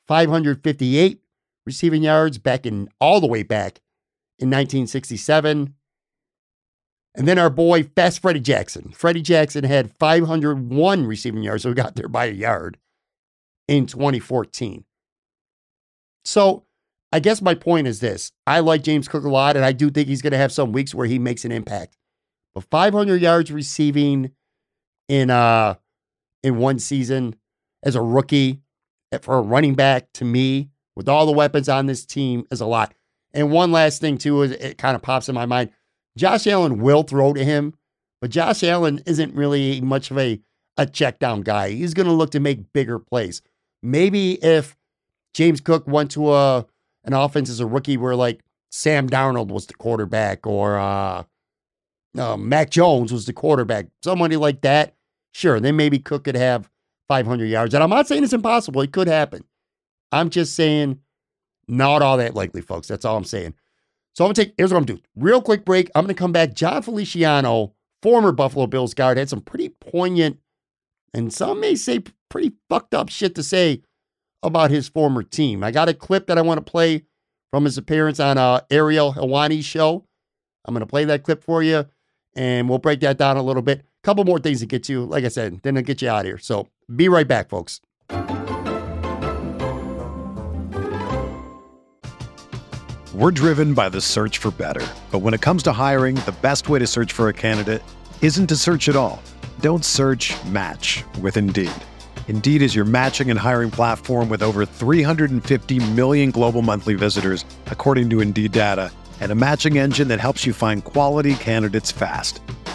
558 0.08 1.22
receiving 1.66 2.04
yards 2.04 2.38
back 2.38 2.66
in 2.66 2.90
all 3.00 3.22
the 3.22 3.28
way 3.28 3.44
back 3.44 3.80
in 4.40 4.48
1967. 4.48 5.76
And 7.16 7.28
then 7.28 7.38
our 7.38 7.50
boy, 7.50 7.84
Fast 7.84 8.22
Freddie 8.22 8.40
Jackson. 8.40 8.92
Freddie 8.92 9.22
Jackson 9.22 9.64
had 9.64 9.96
501 9.98 11.06
receiving 11.06 11.44
yards, 11.44 11.64
so 11.64 11.74
got 11.74 11.96
there 11.96 12.08
by 12.08 12.26
a 12.26 12.32
yard 12.32 12.78
in 13.68 13.86
2014. 13.86 14.86
So 16.24 16.66
I 17.12 17.20
guess 17.20 17.42
my 17.42 17.56
point 17.56 17.88
is 17.88 18.00
this 18.00 18.32
I 18.46 18.60
like 18.60 18.84
James 18.84 19.08
Cook 19.08 19.24
a 19.24 19.30
lot, 19.30 19.56
and 19.56 19.66
I 19.66 19.72
do 19.72 19.90
think 19.90 20.08
he's 20.08 20.22
going 20.22 20.32
to 20.32 20.38
have 20.38 20.52
some 20.52 20.72
weeks 20.72 20.94
where 20.94 21.08
he 21.08 21.20
makes 21.20 21.46
an 21.46 21.52
impact. 21.52 21.98
But 22.54 22.66
500 22.66 23.22
yards 23.22 23.52
receiving 23.52 24.32
in 25.08 25.30
uh 25.30 25.76
in 26.44 26.58
one 26.58 26.80
season 26.80 27.36
as 27.84 27.96
a 27.96 28.02
rookie 28.02 28.62
for 29.22 29.38
a 29.38 29.42
running 29.42 29.76
back 29.76 30.12
to 30.14 30.26
me 30.26 30.70
with 30.96 31.10
all 31.10 31.26
the 31.26 31.32
weapons 31.32 31.70
on 31.70 31.86
this 31.86 32.06
team 32.06 32.46
is 32.52 32.62
a 32.62 32.66
lot. 32.66 32.94
And 33.34 33.52
one 33.52 33.72
last 33.72 34.02
thing 34.02 34.18
too 34.18 34.42
is 34.42 34.52
it 34.52 34.78
kind 34.78 34.96
of 34.96 35.02
pops 35.02 35.30
in 35.30 35.36
my 35.36 35.46
mind. 35.46 35.72
Josh 36.18 36.48
Allen 36.48 36.80
will 36.80 37.04
throw 37.04 37.34
to 37.34 37.44
him, 37.44 37.74
but 38.22 38.32
Josh 38.32 38.64
Allen 38.64 39.02
isn't 39.06 39.34
really 39.36 39.82
much 39.82 40.12
of 40.12 40.18
a 40.18 40.42
a 40.78 40.86
check 40.86 41.20
down 41.20 41.42
guy. 41.42 41.72
He's 41.72 41.94
going 41.94 42.08
to 42.08 42.14
look 42.14 42.32
to 42.32 42.40
make 42.40 42.72
bigger 42.72 43.00
plays. 43.00 43.42
Maybe 43.84 44.42
if 44.44 44.78
James 45.34 45.60
Cook 45.60 45.86
went 45.88 46.12
to 46.12 46.34
a 46.34 46.66
an 47.04 47.14
offense 47.14 47.50
as 47.50 47.60
a 47.60 47.66
rookie 47.66 47.98
where 47.98 48.16
like 48.16 48.42
Sam 48.72 49.10
Darnold 49.10 49.48
was 49.48 49.66
the 49.66 49.74
quarterback 49.74 50.46
or 50.48 50.78
uh, 50.78 51.24
uh, 52.18 52.38
Mac 52.38 52.70
Jones 52.70 53.12
was 53.12 53.26
the 53.26 53.34
quarterback, 53.34 53.88
somebody 54.04 54.38
like 54.38 54.62
that, 54.62 54.96
sure, 55.34 55.60
then 55.60 55.76
maybe 55.76 56.00
Cook 56.00 56.26
could 56.26 56.36
have 56.36 56.70
500 57.10 57.46
yards. 57.46 57.74
And 57.74 57.84
I'm 57.84 57.90
not 57.90 58.08
saying 58.08 58.24
it's 58.24 58.34
impossible. 58.34 58.82
It 58.82 58.94
could 58.94 59.08
happen. 59.08 59.44
I'm 60.12 60.30
just 60.30 60.56
saying 60.56 61.00
not 61.68 62.02
all 62.02 62.18
that 62.18 62.36
likely, 62.36 62.62
folks. 62.62 62.88
That's 62.88 63.04
all 63.04 63.18
I'm 63.18 63.26
saying. 63.26 63.54
So 64.16 64.26
I'm 64.26 64.34
to 64.34 64.46
take, 64.46 64.54
here's 64.58 64.72
what 64.72 64.80
I'm 64.80 64.86
doing. 64.86 65.02
Real 65.16 65.42
quick 65.42 65.66
break. 65.66 65.92
I'm 65.94 66.08
to 66.08 66.14
come 66.14 66.32
back. 66.32 66.54
Jon 66.54 66.82
Feliciano, 66.82 67.74
former 68.02 68.32
Buffalo 68.32 68.68
Bills 68.68 68.94
guard, 68.94 69.18
had 69.18 69.30
some 69.30 69.42
pretty 69.42 69.70
poignant 69.70 70.40
and 71.14 71.34
some 71.34 71.60
may 71.60 71.76
say 71.76 72.04
pretty 72.30 72.54
fucked 72.70 72.94
up 72.94 73.10
shit 73.10 73.36
to 73.36 73.44
say 73.44 73.82
about 74.44 74.72
his 74.72 74.88
former 74.88 75.24
team. 75.24 75.64
I 75.64 75.72
got 75.72 75.90
a 75.90 75.94
clip 75.94 76.28
that 76.28 76.38
I 76.38 76.42
want 76.42 76.64
to 76.66 76.72
play 76.72 77.06
from 77.52 77.66
his 77.66 77.78
appearance 77.78 78.20
on 78.20 78.38
uh, 78.38 78.62
Ariel 78.70 79.14
Helwani's 79.14 79.66
show. 79.66 80.06
I'm 80.66 80.76
to 80.76 80.86
play 80.86 81.06
that 81.06 81.24
clip 81.24 81.44
for 81.44 81.64
you, 81.64 81.86
and 82.36 82.70
we'll 82.70 82.78
break 82.78 83.00
that 83.02 83.18
down 83.18 83.38
a 83.38 83.44
little 83.44 83.62
bit. 83.62 83.84
A 84.02 84.06
couple 84.06 84.24
more 84.24 84.40
things 84.40 84.62
to 84.62 84.66
get 84.66 84.84
to, 84.86 85.06
like 85.06 85.26
I 85.26 85.28
said, 85.28 85.60
then 85.64 85.76
I'll 85.76 85.84
get 85.84 86.02
you 86.02 86.10
out 86.10 86.20
of 86.20 86.26
here. 86.26 86.38
So 86.38 86.70
be 86.96 87.10
right 87.10 87.28
back, 87.28 87.50
folks. 87.50 87.82
We're 93.14 93.32
driven 93.32 93.74
by 93.74 93.90
the 93.90 94.00
search 94.00 94.38
for 94.38 94.52
better. 94.52 94.88
But 95.12 95.20
when 95.20 95.34
it 95.34 95.42
comes 95.42 95.64
to 95.64 95.74
hiring, 95.74 96.16
the 96.16 96.36
best 96.42 96.70
way 96.70 96.80
to 96.80 96.88
search 96.88 97.12
for 97.12 97.28
a 97.28 97.34
candidate 97.34 97.84
isn't 98.22 98.48
to 98.48 98.56
search 98.56 98.88
at 98.88 98.96
all. 98.96 99.22
Don't 99.60 99.84
search 99.84 100.34
match 100.46 101.04
with 101.22 101.36
Indeed. 101.36 101.72
Indeed 102.30 102.62
is 102.62 102.76
your 102.76 102.86
matching 102.86 103.30
and 103.30 103.38
hiring 103.38 103.72
platform 103.72 104.30
with 104.30 104.42
over 104.42 104.66
350 104.66 105.80
million 105.92 106.32
global 106.32 106.62
monthly 106.62 106.94
visitors, 106.94 107.44
according 107.66 108.10
to 108.12 108.22
Indeed 108.22 108.54
data, 108.54 108.92
and 109.20 109.32
a 109.32 109.36
matching 109.36 109.78
engine 109.78 110.08
that 110.08 110.22
helps 110.22 110.46
you 110.46 110.54
find 110.54 110.86
quality 110.86 111.36
candidates 111.36 111.92
fast. 111.92 112.40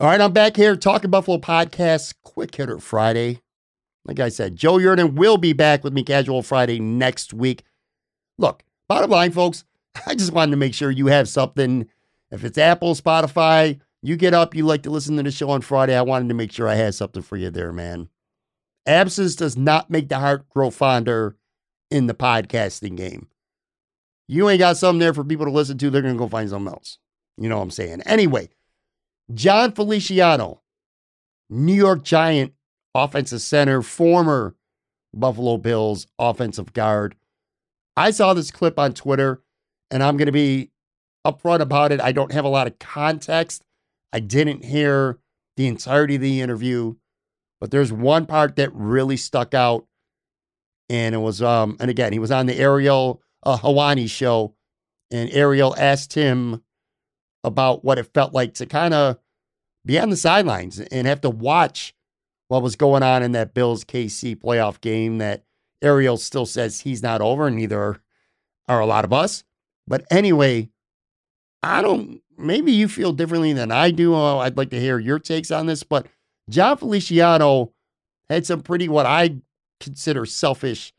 All 0.00 0.06
right, 0.06 0.18
I'm 0.18 0.32
back 0.32 0.56
here 0.56 0.76
talking 0.76 1.10
Buffalo 1.10 1.36
podcast, 1.36 2.14
quick 2.22 2.54
hitter 2.54 2.78
Friday. 2.78 3.42
Like 4.06 4.18
I 4.18 4.30
said, 4.30 4.56
Joe 4.56 4.78
Yerdon 4.78 5.12
will 5.12 5.36
be 5.36 5.52
back 5.52 5.84
with 5.84 5.92
me 5.92 6.02
casual 6.02 6.42
Friday 6.42 6.80
next 6.80 7.34
week. 7.34 7.64
Look, 8.38 8.62
bottom 8.88 9.10
line, 9.10 9.30
folks, 9.30 9.64
I 10.06 10.14
just 10.14 10.32
wanted 10.32 10.52
to 10.52 10.56
make 10.56 10.72
sure 10.72 10.90
you 10.90 11.08
have 11.08 11.28
something. 11.28 11.86
If 12.30 12.44
it's 12.44 12.56
Apple, 12.56 12.94
Spotify, 12.94 13.78
you 14.00 14.16
get 14.16 14.32
up, 14.32 14.54
you 14.54 14.64
like 14.64 14.84
to 14.84 14.90
listen 14.90 15.18
to 15.18 15.22
the 15.22 15.30
show 15.30 15.50
on 15.50 15.60
Friday. 15.60 15.94
I 15.94 16.00
wanted 16.00 16.28
to 16.28 16.34
make 16.34 16.50
sure 16.50 16.66
I 16.66 16.76
had 16.76 16.94
something 16.94 17.20
for 17.20 17.36
you 17.36 17.50
there, 17.50 17.70
man. 17.70 18.08
Absence 18.86 19.36
does 19.36 19.58
not 19.58 19.90
make 19.90 20.08
the 20.08 20.18
heart 20.18 20.48
grow 20.48 20.70
fonder 20.70 21.36
in 21.90 22.06
the 22.06 22.14
podcasting 22.14 22.96
game. 22.96 23.28
You 24.26 24.48
ain't 24.48 24.60
got 24.60 24.78
something 24.78 25.00
there 25.00 25.12
for 25.12 25.24
people 25.24 25.44
to 25.44 25.52
listen 25.52 25.76
to, 25.76 25.90
they're 25.90 26.00
going 26.00 26.14
to 26.14 26.18
go 26.18 26.26
find 26.26 26.48
something 26.48 26.72
else. 26.72 26.96
You 27.36 27.50
know 27.50 27.58
what 27.58 27.64
I'm 27.64 27.70
saying? 27.70 28.00
Anyway, 28.06 28.48
Jon 29.32 29.72
Feliciano, 29.72 30.62
New 31.48 31.74
York 31.74 32.02
Giant 32.02 32.52
offensive 32.94 33.40
center, 33.40 33.82
former 33.82 34.56
Buffalo 35.14 35.56
Bills 35.56 36.06
offensive 36.18 36.72
guard. 36.72 37.16
I 37.96 38.10
saw 38.10 38.34
this 38.34 38.50
clip 38.50 38.78
on 38.78 38.92
Twitter, 38.92 39.42
and 39.90 40.02
I'm 40.02 40.16
going 40.16 40.26
to 40.26 40.32
be 40.32 40.70
upfront 41.26 41.60
about 41.60 41.92
it. 41.92 42.00
I 42.00 42.12
don't 42.12 42.32
have 42.32 42.44
a 42.44 42.48
lot 42.48 42.66
of 42.66 42.78
context. 42.78 43.62
I 44.12 44.20
didn't 44.20 44.64
hear 44.64 45.18
the 45.56 45.66
entirety 45.66 46.16
of 46.16 46.22
the 46.22 46.40
interview, 46.40 46.94
but 47.60 47.70
there's 47.70 47.92
one 47.92 48.26
part 48.26 48.56
that 48.56 48.74
really 48.74 49.16
stuck 49.16 49.54
out. 49.54 49.86
And 50.88 51.14
it 51.14 51.18
was, 51.18 51.42
um, 51.42 51.76
and 51.78 51.90
again, 51.90 52.12
he 52.12 52.18
was 52.18 52.32
on 52.32 52.46
the 52.46 52.58
Ariel 52.58 53.22
uh, 53.44 53.58
Helwani 53.58 54.08
show, 54.08 54.54
and 55.10 55.30
Ariel 55.30 55.74
asked 55.78 56.14
him 56.14 56.62
about 57.44 57.84
what 57.84 57.98
it 57.98 58.12
felt 58.12 58.32
like 58.32 58.54
to 58.54 58.66
kind 58.66 58.94
of 58.94 59.18
be 59.84 59.98
on 59.98 60.10
the 60.10 60.16
sidelines 60.16 60.78
and 60.78 61.06
have 61.06 61.20
to 61.22 61.30
watch 61.30 61.94
what 62.48 62.62
was 62.62 62.76
going 62.76 63.02
on 63.02 63.22
in 63.22 63.32
that 63.32 63.54
Bills 63.54 63.84
KC 63.84 64.36
playoff 64.36 64.80
game 64.80 65.18
that 65.18 65.44
Ariel 65.82 66.16
still 66.16 66.46
says 66.46 66.80
he's 66.80 67.02
not 67.02 67.20
over, 67.20 67.46
and 67.46 67.56
neither 67.56 68.00
are, 68.68 68.80
a 68.80 68.86
lot 68.86 69.04
of 69.04 69.12
us. 69.12 69.44
But 69.86 70.04
anyway, 70.10 70.68
I 71.62 71.82
don't, 71.82 72.20
maybe 72.36 72.72
you 72.72 72.88
feel 72.88 73.12
differently 73.12 73.52
than 73.52 73.70
I 73.72 73.90
do. 73.90 74.14
Oh, 74.14 74.38
I'd 74.38 74.56
like 74.56 74.70
to 74.70 74.80
hear 74.80 74.98
your 74.98 75.18
takes 75.18 75.50
on 75.50 75.66
this, 75.66 75.82
but 75.82 76.06
Jon 76.48 76.76
Feliciano 76.76 77.72
had 78.28 78.46
some 78.46 78.62
pretty, 78.62 78.88
what 78.88 79.06
I 79.06 79.36
consider 79.80 80.26
selfish 80.26 80.92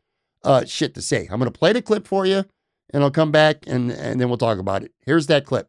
uh, 0.44 0.64
shit 0.64 0.94
to 0.94 1.02
say. 1.02 1.28
I'm 1.30 1.38
going 1.38 1.50
to 1.50 1.58
play 1.58 1.72
the 1.72 1.82
clip 1.82 2.06
for 2.06 2.26
you 2.26 2.44
and 2.92 3.02
I'll 3.02 3.10
come 3.10 3.30
back 3.30 3.64
and, 3.66 3.90
and 3.90 4.20
then 4.20 4.28
we'll 4.28 4.38
talk 4.38 4.58
about 4.58 4.82
it. 4.82 4.92
Here's 5.04 5.26
that 5.28 5.46
clip. 5.46 5.68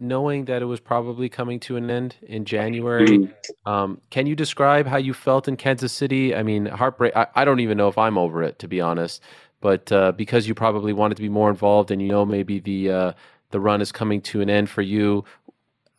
Knowing 0.00 0.44
that 0.44 0.62
it 0.62 0.66
was 0.66 0.78
probably 0.78 1.28
coming 1.28 1.58
to 1.58 1.76
an 1.76 1.90
end 1.90 2.14
in 2.22 2.44
January, 2.44 3.28
um, 3.66 4.00
can 4.10 4.26
you 4.26 4.36
describe 4.36 4.86
how 4.86 4.96
you 4.96 5.12
felt 5.12 5.48
in 5.48 5.56
Kansas 5.56 5.92
City? 5.92 6.34
I 6.34 6.44
mean, 6.44 6.66
heartbreak. 6.66 7.16
I, 7.16 7.26
I 7.34 7.44
don't 7.44 7.58
even 7.60 7.76
know 7.76 7.88
if 7.88 7.98
I'm 7.98 8.16
over 8.16 8.42
it, 8.42 8.60
to 8.60 8.68
be 8.68 8.80
honest. 8.80 9.20
But 9.60 9.90
uh, 9.90 10.12
because 10.12 10.46
you 10.46 10.54
probably 10.54 10.92
wanted 10.92 11.16
to 11.16 11.22
be 11.22 11.28
more 11.28 11.50
involved, 11.50 11.90
and 11.90 12.00
you 12.00 12.08
know 12.08 12.24
maybe 12.24 12.60
the 12.60 12.90
uh, 12.90 13.12
the 13.50 13.58
run 13.58 13.80
is 13.80 13.90
coming 13.90 14.20
to 14.22 14.40
an 14.40 14.48
end 14.48 14.70
for 14.70 14.82
you, 14.82 15.24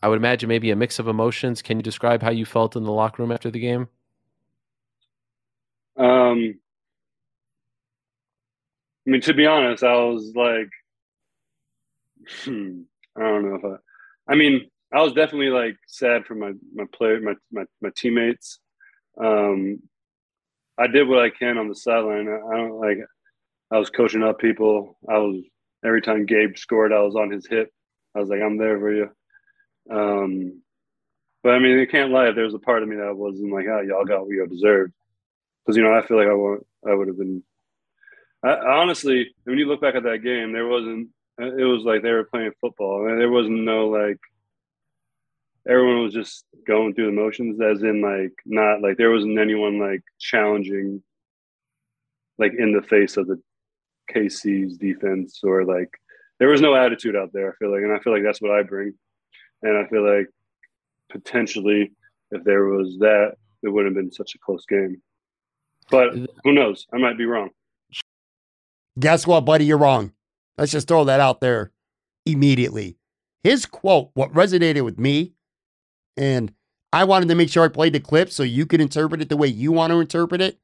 I 0.01 0.07
would 0.07 0.17
imagine 0.17 0.47
maybe 0.47 0.71
a 0.71 0.75
mix 0.75 0.97
of 0.99 1.07
emotions. 1.07 1.61
Can 1.61 1.77
you 1.77 1.83
describe 1.83 2.21
how 2.21 2.31
you 2.31 2.45
felt 2.45 2.75
in 2.75 2.83
the 2.83 2.91
locker 2.91 3.21
room 3.21 3.31
after 3.31 3.51
the 3.51 3.59
game? 3.59 3.89
Um, 5.97 6.57
I 9.05 9.09
mean, 9.09 9.21
to 9.21 9.33
be 9.33 9.45
honest, 9.45 9.83
I 9.83 9.95
was 9.95 10.31
like, 10.35 10.69
hmm, 12.45 12.81
I 13.17 13.21
don't 13.21 13.49
know 13.49 13.55
if 13.55 13.65
I. 13.65 13.75
I 14.29 14.35
mean, 14.35 14.69
I 14.93 15.01
was 15.01 15.13
definitely 15.13 15.49
like 15.49 15.75
sad 15.87 16.25
for 16.25 16.35
my 16.35 16.53
my 16.73 16.85
player, 16.93 17.19
my 17.19 17.33
my, 17.51 17.63
my 17.81 17.89
teammates. 17.95 18.59
Um, 19.21 19.81
I 20.77 20.87
did 20.87 21.07
what 21.07 21.19
I 21.19 21.29
can 21.29 21.57
on 21.57 21.67
the 21.67 21.75
sideline. 21.75 22.27
I, 22.27 22.37
I 22.37 22.57
don't 22.57 22.79
like. 22.79 22.99
I 23.71 23.77
was 23.77 23.89
coaching 23.89 24.23
up 24.23 24.39
people. 24.39 24.97
I 25.07 25.17
was 25.17 25.43
every 25.85 26.01
time 26.01 26.25
Gabe 26.25 26.57
scored, 26.57 26.93
I 26.93 27.01
was 27.01 27.15
on 27.15 27.31
his 27.31 27.47
hip. 27.47 27.71
I 28.15 28.19
was 28.19 28.29
like, 28.29 28.41
I'm 28.41 28.57
there 28.57 28.79
for 28.79 28.93
you. 28.93 29.09
Um, 29.91 30.61
but 31.43 31.53
I 31.53 31.59
mean, 31.59 31.79
I 31.79 31.85
can't 31.85 32.11
lie. 32.11 32.31
There 32.31 32.45
was 32.45 32.53
a 32.53 32.59
part 32.59 32.83
of 32.83 32.89
me 32.89 32.97
that 32.97 33.15
wasn't 33.15 33.53
like, 33.53 33.65
oh, 33.67 33.81
y'all 33.81 34.05
got 34.05 34.21
what 34.21 34.29
you 34.29 34.45
deserved, 34.47 34.93
because 35.65 35.77
you 35.77 35.83
know, 35.83 35.93
I 35.93 36.05
feel 36.05 36.17
like 36.17 36.27
I 36.27 36.33
want, 36.33 36.65
I 36.87 36.93
would 36.93 37.07
have 37.07 37.17
been. 37.17 37.43
I, 38.43 38.51
honestly, 38.51 39.33
when 39.43 39.57
you 39.57 39.65
look 39.65 39.81
back 39.81 39.95
at 39.95 40.03
that 40.03 40.23
game, 40.23 40.53
there 40.53 40.67
wasn't. 40.67 41.09
It 41.39 41.63
was 41.63 41.83
like 41.83 42.03
they 42.03 42.11
were 42.11 42.25
playing 42.25 42.51
football, 42.59 43.07
and 43.07 43.19
there 43.19 43.31
wasn't 43.31 43.63
no 43.63 43.87
like. 43.87 44.19
Everyone 45.67 46.03
was 46.03 46.13
just 46.13 46.45
going 46.65 46.93
through 46.93 47.07
the 47.07 47.11
motions, 47.11 47.61
as 47.61 47.83
in 47.83 48.01
like 48.01 48.33
not 48.45 48.81
like 48.81 48.97
there 48.97 49.11
wasn't 49.11 49.39
anyone 49.39 49.79
like 49.79 50.01
challenging, 50.17 51.01
like 52.37 52.53
in 52.57 52.73
the 52.73 52.81
face 52.81 53.17
of 53.17 53.27
the 53.27 53.39
KC's 54.11 54.77
defense 54.77 55.41
or 55.43 55.63
like 55.63 55.89
there 56.39 56.49
was 56.49 56.61
no 56.61 56.75
attitude 56.75 57.15
out 57.15 57.31
there. 57.33 57.51
I 57.51 57.55
feel 57.55 57.71
like, 57.71 57.83
and 57.83 57.93
I 57.93 57.99
feel 57.99 58.13
like 58.13 58.23
that's 58.23 58.41
what 58.41 58.51
I 58.51 58.63
bring, 58.63 58.93
and 59.61 59.77
I 59.77 59.87
feel 59.87 60.03
like 60.03 60.27
potentially 61.09 61.91
if 62.31 62.43
there 62.43 62.65
was 62.65 62.97
that, 62.99 63.33
it 63.63 63.69
wouldn't 63.69 63.95
have 63.95 64.03
been 64.03 64.11
such 64.11 64.35
a 64.35 64.39
close 64.39 64.65
game. 64.65 65.01
But 65.91 66.13
who 66.43 66.53
knows? 66.53 66.87
I 66.93 66.97
might 66.97 67.17
be 67.17 67.25
wrong. 67.25 67.49
Guess 68.99 69.25
what, 69.25 69.41
buddy? 69.41 69.65
You're 69.65 69.77
wrong. 69.77 70.13
Let's 70.59 70.73
just 70.73 70.89
throw 70.89 71.05
that 71.05 71.21
out 71.21 71.39
there 71.39 71.71
immediately. 72.25 72.97
His 73.43 73.65
quote, 73.65 74.11
what 74.13 74.33
resonated 74.33 74.83
with 74.83 74.99
me, 74.99 75.31
and 76.17 76.53
I 76.91 77.05
wanted 77.05 77.29
to 77.29 77.35
make 77.35 77.49
sure 77.49 77.63
I 77.63 77.69
played 77.69 77.93
the 77.93 78.01
clip 78.01 78.29
so 78.29 78.43
you 78.43 78.65
could 78.65 78.81
interpret 78.81 79.21
it 79.21 79.29
the 79.29 79.37
way 79.37 79.47
you 79.47 79.71
want 79.71 79.91
to 79.91 80.01
interpret 80.01 80.41
it. 80.41 80.59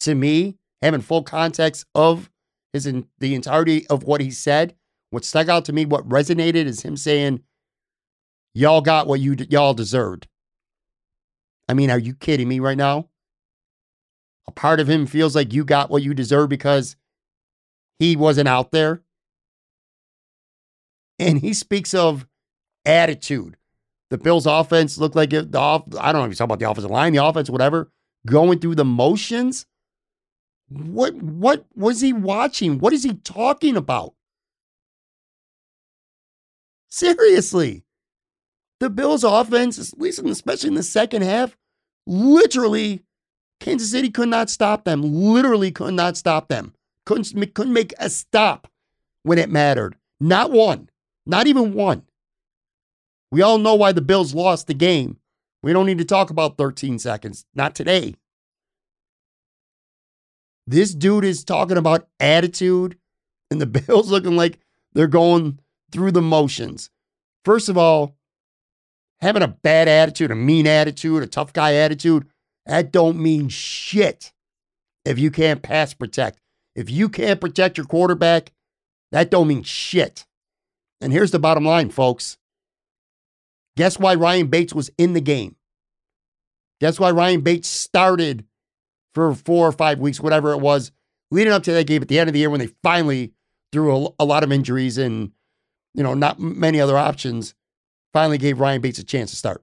To 0.00 0.14
me, 0.14 0.56
having 0.82 1.00
full 1.00 1.24
context 1.24 1.84
of 1.96 2.30
his 2.72 2.86
in 2.86 3.08
the 3.18 3.34
entirety 3.34 3.86
of 3.88 4.04
what 4.04 4.20
he 4.20 4.30
said, 4.30 4.76
what 5.10 5.24
stuck 5.24 5.48
out 5.48 5.64
to 5.64 5.72
me, 5.72 5.84
what 5.84 6.08
resonated 6.08 6.66
is 6.66 6.82
him 6.82 6.96
saying, 6.96 7.42
"Y'all 8.52 8.82
got 8.82 9.08
what 9.08 9.20
you 9.20 9.34
y'all 9.48 9.74
deserved." 9.74 10.28
I 11.68 11.74
mean, 11.74 11.90
are 11.90 11.98
you 11.98 12.14
kidding 12.14 12.48
me 12.48 12.60
right 12.60 12.76
now? 12.76 13.08
A 14.46 14.52
part 14.52 14.78
of 14.78 14.88
him 14.88 15.06
feels 15.06 15.34
like 15.34 15.52
you 15.52 15.64
got 15.64 15.90
what 15.90 16.02
you 16.02 16.14
deserve 16.14 16.50
because 16.50 16.94
he 17.98 18.14
wasn't 18.14 18.48
out 18.48 18.70
there. 18.70 19.02
And 21.18 21.38
he 21.38 21.52
speaks 21.54 21.94
of 21.94 22.26
attitude. 22.84 23.56
The 24.10 24.18
Bills' 24.18 24.46
offense 24.46 24.98
looked 24.98 25.16
like 25.16 25.32
it, 25.32 25.52
the 25.52 25.58
off, 25.58 25.82
I 25.98 26.12
don't 26.12 26.20
know 26.20 26.26
if 26.26 26.30
you 26.30 26.36
talk 26.36 26.44
about 26.44 26.58
the 26.58 26.70
offensive 26.70 26.90
line, 26.90 27.12
the 27.12 27.24
offense, 27.24 27.50
whatever, 27.50 27.90
going 28.26 28.58
through 28.58 28.74
the 28.76 28.84
motions. 28.84 29.66
What 30.68 31.14
what 31.14 31.66
was 31.74 32.00
he 32.00 32.12
watching? 32.12 32.78
What 32.78 32.92
is 32.92 33.04
he 33.04 33.14
talking 33.14 33.76
about? 33.76 34.14
Seriously. 36.88 37.84
The 38.80 38.90
Bills' 38.90 39.24
offense, 39.24 39.78
at 39.78 39.98
least 39.98 40.20
especially 40.20 40.68
in 40.68 40.74
the 40.74 40.82
second 40.82 41.22
half, 41.22 41.56
literally, 42.06 43.02
Kansas 43.60 43.90
City 43.90 44.10
could 44.10 44.28
not 44.28 44.50
stop 44.50 44.84
them. 44.84 45.02
Literally 45.02 45.70
could 45.70 45.94
not 45.94 46.16
stop 46.16 46.48
them. 46.48 46.74
Couldn't, 47.06 47.54
couldn't 47.54 47.72
make 47.72 47.94
a 47.98 48.10
stop 48.10 48.68
when 49.22 49.38
it 49.38 49.50
mattered. 49.50 49.96
Not 50.20 50.50
one. 50.50 50.88
Not 51.26 51.46
even 51.46 51.74
one. 51.74 52.02
We 53.30 53.42
all 53.42 53.58
know 53.58 53.74
why 53.74 53.92
the 53.92 54.00
Bills 54.00 54.34
lost 54.34 54.66
the 54.66 54.74
game. 54.74 55.18
We 55.62 55.72
don't 55.72 55.86
need 55.86 55.98
to 55.98 56.04
talk 56.04 56.30
about 56.30 56.58
13 56.58 56.98
seconds. 56.98 57.46
Not 57.54 57.74
today. 57.74 58.14
This 60.66 60.94
dude 60.94 61.24
is 61.24 61.44
talking 61.44 61.76
about 61.76 62.08
attitude, 62.20 62.98
and 63.50 63.60
the 63.60 63.66
Bills 63.86 64.10
looking 64.10 64.36
like 64.36 64.58
they're 64.92 65.06
going 65.06 65.58
through 65.90 66.12
the 66.12 66.22
motions. 66.22 66.90
First 67.44 67.68
of 67.68 67.76
all, 67.76 68.16
having 69.20 69.42
a 69.42 69.48
bad 69.48 69.88
attitude, 69.88 70.30
a 70.30 70.34
mean 70.34 70.66
attitude, 70.66 71.22
a 71.22 71.26
tough 71.26 71.52
guy 71.52 71.74
attitude, 71.74 72.26
that 72.66 72.92
don't 72.92 73.18
mean 73.18 73.48
shit 73.48 74.32
if 75.04 75.18
you 75.18 75.30
can't 75.30 75.62
pass 75.62 75.92
protect. 75.94 76.40
If 76.74 76.90
you 76.90 77.08
can't 77.08 77.40
protect 77.40 77.76
your 77.76 77.86
quarterback, 77.86 78.52
that 79.12 79.30
don't 79.30 79.48
mean 79.48 79.62
shit. 79.62 80.26
And 81.00 81.12
here's 81.12 81.30
the 81.30 81.38
bottom 81.38 81.64
line, 81.64 81.90
folks. 81.90 82.38
Guess 83.76 83.98
why 83.98 84.14
Ryan 84.14 84.46
Bates 84.46 84.72
was 84.72 84.90
in 84.96 85.12
the 85.12 85.20
game? 85.20 85.56
Guess 86.80 87.00
why 87.00 87.10
Ryan 87.10 87.40
Bates 87.40 87.68
started 87.68 88.44
for 89.14 89.34
four 89.34 89.66
or 89.68 89.72
five 89.72 89.98
weeks, 89.98 90.20
whatever 90.20 90.52
it 90.52 90.60
was, 90.60 90.92
leading 91.30 91.52
up 91.52 91.62
to 91.64 91.72
that 91.72 91.86
game 91.86 92.02
at 92.02 92.08
the 92.08 92.18
end 92.18 92.28
of 92.28 92.34
the 92.34 92.40
year 92.40 92.50
when 92.50 92.60
they 92.60 92.70
finally, 92.82 93.32
through 93.72 93.96
a, 93.96 94.08
a 94.20 94.24
lot 94.24 94.44
of 94.44 94.52
injuries 94.52 94.98
and 94.98 95.32
you 95.94 96.02
know 96.02 96.14
not 96.14 96.38
many 96.38 96.80
other 96.80 96.96
options, 96.96 97.54
finally 98.12 98.38
gave 98.38 98.60
Ryan 98.60 98.80
Bates 98.80 98.98
a 98.98 99.04
chance 99.04 99.30
to 99.30 99.36
start. 99.36 99.62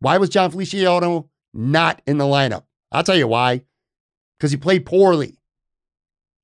Why 0.00 0.18
was 0.18 0.30
Jon 0.30 0.50
Feliciano 0.50 1.30
not 1.54 2.02
in 2.06 2.18
the 2.18 2.24
lineup? 2.24 2.64
I'll 2.90 3.04
tell 3.04 3.16
you 3.16 3.28
why. 3.28 3.62
Because 4.36 4.50
he 4.50 4.56
played 4.56 4.84
poorly. 4.84 5.38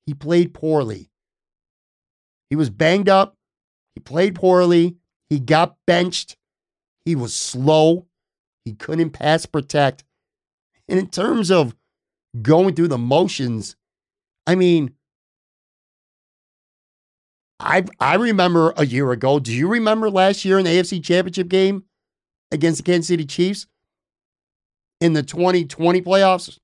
He 0.05 0.13
played 0.13 0.53
poorly. 0.53 1.11
He 2.49 2.55
was 2.55 2.69
banged 2.69 3.09
up. 3.09 3.35
He 3.95 4.01
played 4.01 4.35
poorly. 4.35 4.97
He 5.29 5.39
got 5.39 5.75
benched. 5.85 6.37
He 7.05 7.15
was 7.15 7.33
slow. 7.35 8.07
He 8.65 8.73
couldn't 8.73 9.11
pass 9.11 9.45
protect. 9.45 10.03
And 10.87 10.99
in 10.99 11.09
terms 11.09 11.51
of 11.51 11.75
going 12.41 12.75
through 12.75 12.87
the 12.87 12.97
motions, 12.97 13.75
I 14.47 14.55
mean, 14.55 14.95
I 17.59 17.85
I 17.99 18.15
remember 18.15 18.73
a 18.77 18.85
year 18.85 19.11
ago. 19.11 19.39
Do 19.39 19.53
you 19.53 19.67
remember 19.67 20.09
last 20.09 20.45
year 20.45 20.57
in 20.57 20.65
the 20.65 20.71
AFC 20.71 21.03
Championship 21.03 21.49
game 21.49 21.83
against 22.51 22.77
the 22.77 22.83
Kansas 22.83 23.07
City 23.07 23.25
Chiefs 23.25 23.67
in 25.01 25.13
the 25.13 25.23
2020 25.23 26.01
playoffs? 26.01 26.57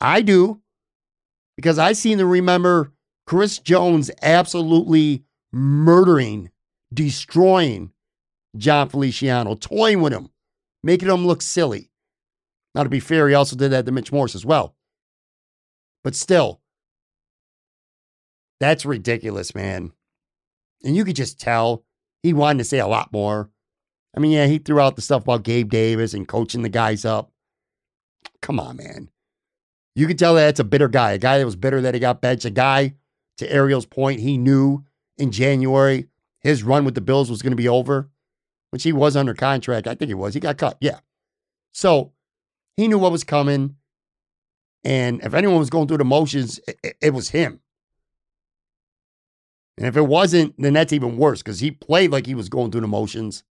I 0.00 0.22
do 0.22 0.60
because 1.56 1.78
I 1.78 1.92
seem 1.92 2.18
to 2.18 2.26
remember 2.26 2.92
Chris 3.28 3.58
Jones 3.58 4.10
absolutely 4.22 5.22
murdering, 5.52 6.50
destroying 6.94 7.92
Jon 8.56 8.88
Feliciano, 8.88 9.54
toying 9.54 10.00
with 10.00 10.14
him, 10.14 10.30
making 10.82 11.10
him 11.10 11.26
look 11.26 11.42
silly. 11.42 11.90
Now, 12.74 12.84
to 12.84 12.88
be 12.88 13.00
fair, 13.00 13.28
he 13.28 13.34
also 13.34 13.54
did 13.54 13.70
that 13.70 13.84
to 13.84 13.92
Mitch 13.92 14.10
Morse 14.10 14.34
as 14.34 14.46
well. 14.46 14.74
But 16.02 16.14
still, 16.14 16.62
that's 18.60 18.86
ridiculous, 18.86 19.54
man. 19.54 19.92
And 20.82 20.96
you 20.96 21.04
could 21.04 21.16
just 21.16 21.38
tell 21.38 21.84
he 22.22 22.32
wanted 22.32 22.60
to 22.60 22.64
say 22.64 22.78
a 22.78 22.86
lot 22.86 23.12
more. 23.12 23.50
I 24.16 24.20
mean, 24.20 24.30
yeah, 24.30 24.46
he 24.46 24.56
threw 24.56 24.80
out 24.80 24.96
the 24.96 25.02
stuff 25.02 25.24
about 25.24 25.42
Gabe 25.42 25.68
Davis 25.68 26.14
and 26.14 26.26
coaching 26.26 26.62
the 26.62 26.70
guys 26.70 27.04
up. 27.04 27.30
Come 28.40 28.58
on, 28.58 28.78
man. 28.78 29.10
You 29.94 30.06
could 30.06 30.18
tell 30.18 30.34
that 30.36 30.46
that's 30.46 30.60
a 30.60 30.64
bitter 30.64 30.88
guy, 30.88 31.12
a 31.12 31.18
guy 31.18 31.38
that 31.38 31.44
was 31.44 31.56
bitter 31.56 31.82
that 31.82 31.92
he 31.92 32.00
got 32.00 32.22
benched, 32.22 32.46
a 32.46 32.50
guy, 32.50 32.94
to 33.38 33.52
Ariel's 33.52 33.86
point, 33.86 34.20
he 34.20 34.36
knew 34.36 34.84
in 35.16 35.32
January 35.32 36.08
his 36.40 36.62
run 36.62 36.84
with 36.84 36.94
the 36.94 37.00
Bills 37.00 37.30
was 37.30 37.42
going 37.42 37.52
to 37.52 37.56
be 37.56 37.68
over, 37.68 38.10
which 38.70 38.82
he 38.82 38.92
was 38.92 39.16
under 39.16 39.34
contract. 39.34 39.86
I 39.86 39.94
think 39.94 40.08
he 40.08 40.14
was. 40.14 40.34
He 40.34 40.40
got 40.40 40.58
cut. 40.58 40.76
Yeah. 40.80 41.00
So 41.72 42.12
he 42.76 42.88
knew 42.88 42.98
what 42.98 43.12
was 43.12 43.24
coming. 43.24 43.76
And 44.84 45.20
if 45.22 45.34
anyone 45.34 45.58
was 45.58 45.70
going 45.70 45.88
through 45.88 45.98
the 45.98 46.04
motions, 46.04 46.60
it, 46.68 46.96
it, 47.00 47.10
was 47.14 47.30
him. 47.30 47.60
And 49.76 49.86
if 49.86 49.96
it 49.96 50.06
wasn't, 50.06 50.54
then 50.58 50.74
that's 50.74 50.92
even 50.92 51.16
worse 51.16 51.42
because 51.42 51.60
he 51.60 51.70
played 51.70 52.12
like 52.12 52.26
he 52.26 52.34
was 52.34 52.48
going 52.48 52.70
through 52.70 52.82
the 52.82 52.88
motions. 52.88 53.42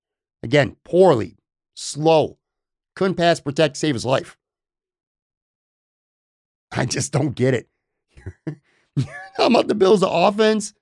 Again, 0.43 0.77
poorly, 0.83 1.37
slow, 1.75 2.37
couldn't 2.95 3.15
pass, 3.15 3.39
protect, 3.39 3.77
save 3.77 3.95
his 3.95 4.05
life. 4.05 4.37
I 6.71 6.85
just 6.85 7.11
don't 7.11 7.35
get 7.35 7.53
it. 7.53 7.69
How 9.35 9.47
about 9.47 9.67
the 9.67 9.75
Bills' 9.75 10.03
offense? 10.05 10.73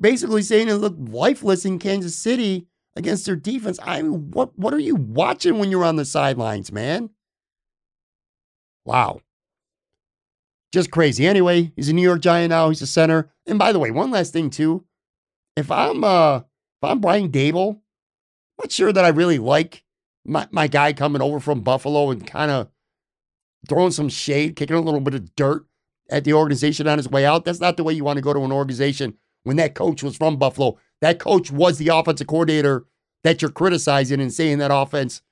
Basically 0.00 0.42
saying 0.42 0.68
it 0.68 0.74
looked 0.74 0.98
lifeless 0.98 1.64
in 1.64 1.78
Kansas 1.78 2.16
City 2.16 2.66
against 2.96 3.26
their 3.26 3.36
defense. 3.36 3.78
I 3.82 4.02
mean, 4.02 4.30
what 4.30 4.58
what 4.58 4.74
are 4.74 4.78
you 4.78 4.96
watching 4.96 5.58
when 5.58 5.70
you're 5.70 5.84
on 5.84 5.96
the 5.96 6.04
sidelines, 6.04 6.72
man? 6.72 7.10
Wow. 8.84 9.20
Just 10.72 10.90
crazy. 10.90 11.26
Anyway, 11.26 11.72
he's 11.76 11.88
a 11.88 11.92
New 11.92 12.02
York 12.02 12.20
Giant 12.20 12.50
now. 12.50 12.70
He's 12.70 12.82
a 12.82 12.86
center. 12.86 13.30
And 13.46 13.58
by 13.58 13.72
the 13.72 13.78
way, 13.78 13.90
one 13.90 14.10
last 14.10 14.32
thing 14.32 14.50
too. 14.50 14.84
If 15.56 15.70
I'm 15.70 16.02
uh 16.02 16.38
if 16.38 16.44
I'm 16.82 17.00
Brian 17.00 17.30
Daboll, 17.30 17.74
I'm 17.74 18.64
not 18.64 18.72
sure 18.72 18.92
that 18.92 19.04
I 19.04 19.08
really 19.08 19.38
like 19.38 19.84
my, 20.24 20.48
my 20.50 20.66
guy 20.66 20.92
coming 20.92 21.22
over 21.22 21.40
from 21.40 21.60
Buffalo 21.60 22.10
and 22.10 22.26
kind 22.26 22.50
of 22.50 22.68
throwing 23.68 23.92
some 23.92 24.08
shade, 24.08 24.56
kicking 24.56 24.76
a 24.76 24.80
little 24.80 25.00
bit 25.00 25.14
of 25.14 25.34
dirt 25.36 25.66
at 26.12 26.24
the 26.24 26.34
organization 26.34 26.86
on 26.86 26.98
his 26.98 27.08
way 27.08 27.24
out. 27.26 27.44
That's 27.44 27.60
not 27.60 27.76
the 27.76 27.84
way 27.84 27.92
you 27.92 28.04
want 28.04 28.18
to 28.18 28.22
go 28.22 28.32
to 28.32 28.44
an 28.44 28.52
organization 28.52 29.14
when 29.44 29.56
that 29.56 29.74
coach 29.74 30.02
was 30.02 30.16
from 30.16 30.36
Buffalo. 30.36 30.78
That 31.00 31.18
coach 31.18 31.50
was 31.50 31.78
the 31.78 31.88
offensive 31.88 32.26
coordinator 32.26 32.86
that 33.24 33.42
you're 33.42 33.50
criticizing 33.50 34.20
and 34.20 34.32
saying 34.32 34.58
that 34.58 34.70
offense 34.72 35.22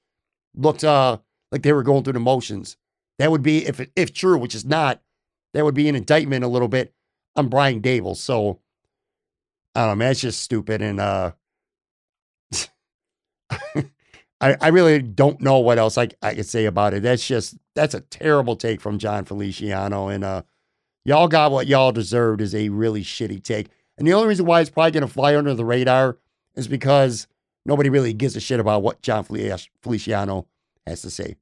looked 0.57 0.85
uh, 0.85 1.19
like 1.53 1.63
they 1.63 1.73
were 1.73 1.83
going 1.83 2.03
through 2.05 2.15
the 2.15 2.21
motions. 2.21 2.77
That 3.19 3.31
would 3.31 3.43
be, 3.43 3.67
if 3.67 3.81
if 3.95 4.13
true, 4.13 4.39
which 4.39 4.55
is 4.55 4.65
not, 4.65 5.03
that 5.55 5.65
would 5.65 5.75
be 5.75 5.89
an 5.89 5.95
indictment 5.95 6.45
a 6.45 6.49
little 6.49 6.69
bit 6.69 6.95
on 7.37 7.49
Brian 7.49 7.81
Daboll. 7.81 8.17
So 8.17 8.61
I 9.75 9.81
don't 9.81 9.91
know, 9.91 9.97
man, 9.97 10.13
it's 10.13 10.21
just 10.21 10.41
stupid. 10.41 10.83
And 10.83 11.01
uh 11.01 11.33
I, 14.43 14.57
I 14.61 14.69
really 14.69 15.03
don't 15.03 15.41
know 15.41 15.59
what 15.59 15.79
else 15.79 15.99
I, 15.99 16.09
I 16.23 16.35
could 16.35 16.47
say 16.47 16.65
about 16.65 16.95
it. 16.95 17.03
That's 17.03 17.27
just 17.27 17.57
that's 17.75 17.95
a 17.95 18.01
terrible 18.01 18.57
take 18.57 18.81
from 18.81 18.99
Jon 18.99 19.25
Feliciano. 19.25 20.09
And 20.09 20.25
uh 20.25 20.43
y'all 21.05 21.29
got 21.29 21.53
what 21.53 21.67
y'all 21.67 21.93
deserved 21.93 22.41
is 22.41 22.55
a 22.55 22.69
really 22.69 23.03
shitty 23.03 23.43
take. 23.43 23.69
And 23.99 24.07
the 24.07 24.15
only 24.15 24.29
reason 24.29 24.47
why 24.47 24.61
it's 24.61 24.71
probably 24.71 24.93
gonna 24.93 25.09
fly 25.09 25.37
under 25.37 25.55
the 25.55 25.65
radar 25.65 26.19
is 26.55 26.69
because 26.69 27.27
nobody 27.67 27.89
really 27.91 28.13
gives 28.13 28.37
a 28.37 28.41
shit 28.41 28.61
about 28.61 28.83
what 28.83 29.03
Jon 29.03 29.25
Feliciano 29.25 30.47
has 30.87 31.03
to 31.03 31.11
say. 31.11 31.37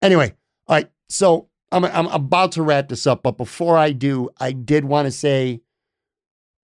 Anyway, 0.00 0.34
all 0.66 0.76
right. 0.76 0.90
So 1.08 1.48
I'm 1.70 1.84
I'm 1.84 2.06
about 2.08 2.52
to 2.52 2.62
wrap 2.62 2.88
this 2.88 3.06
up, 3.06 3.22
but 3.22 3.36
before 3.36 3.76
I 3.76 3.92
do, 3.92 4.30
I 4.38 4.52
did 4.52 4.84
want 4.84 5.06
to 5.06 5.12
say 5.12 5.60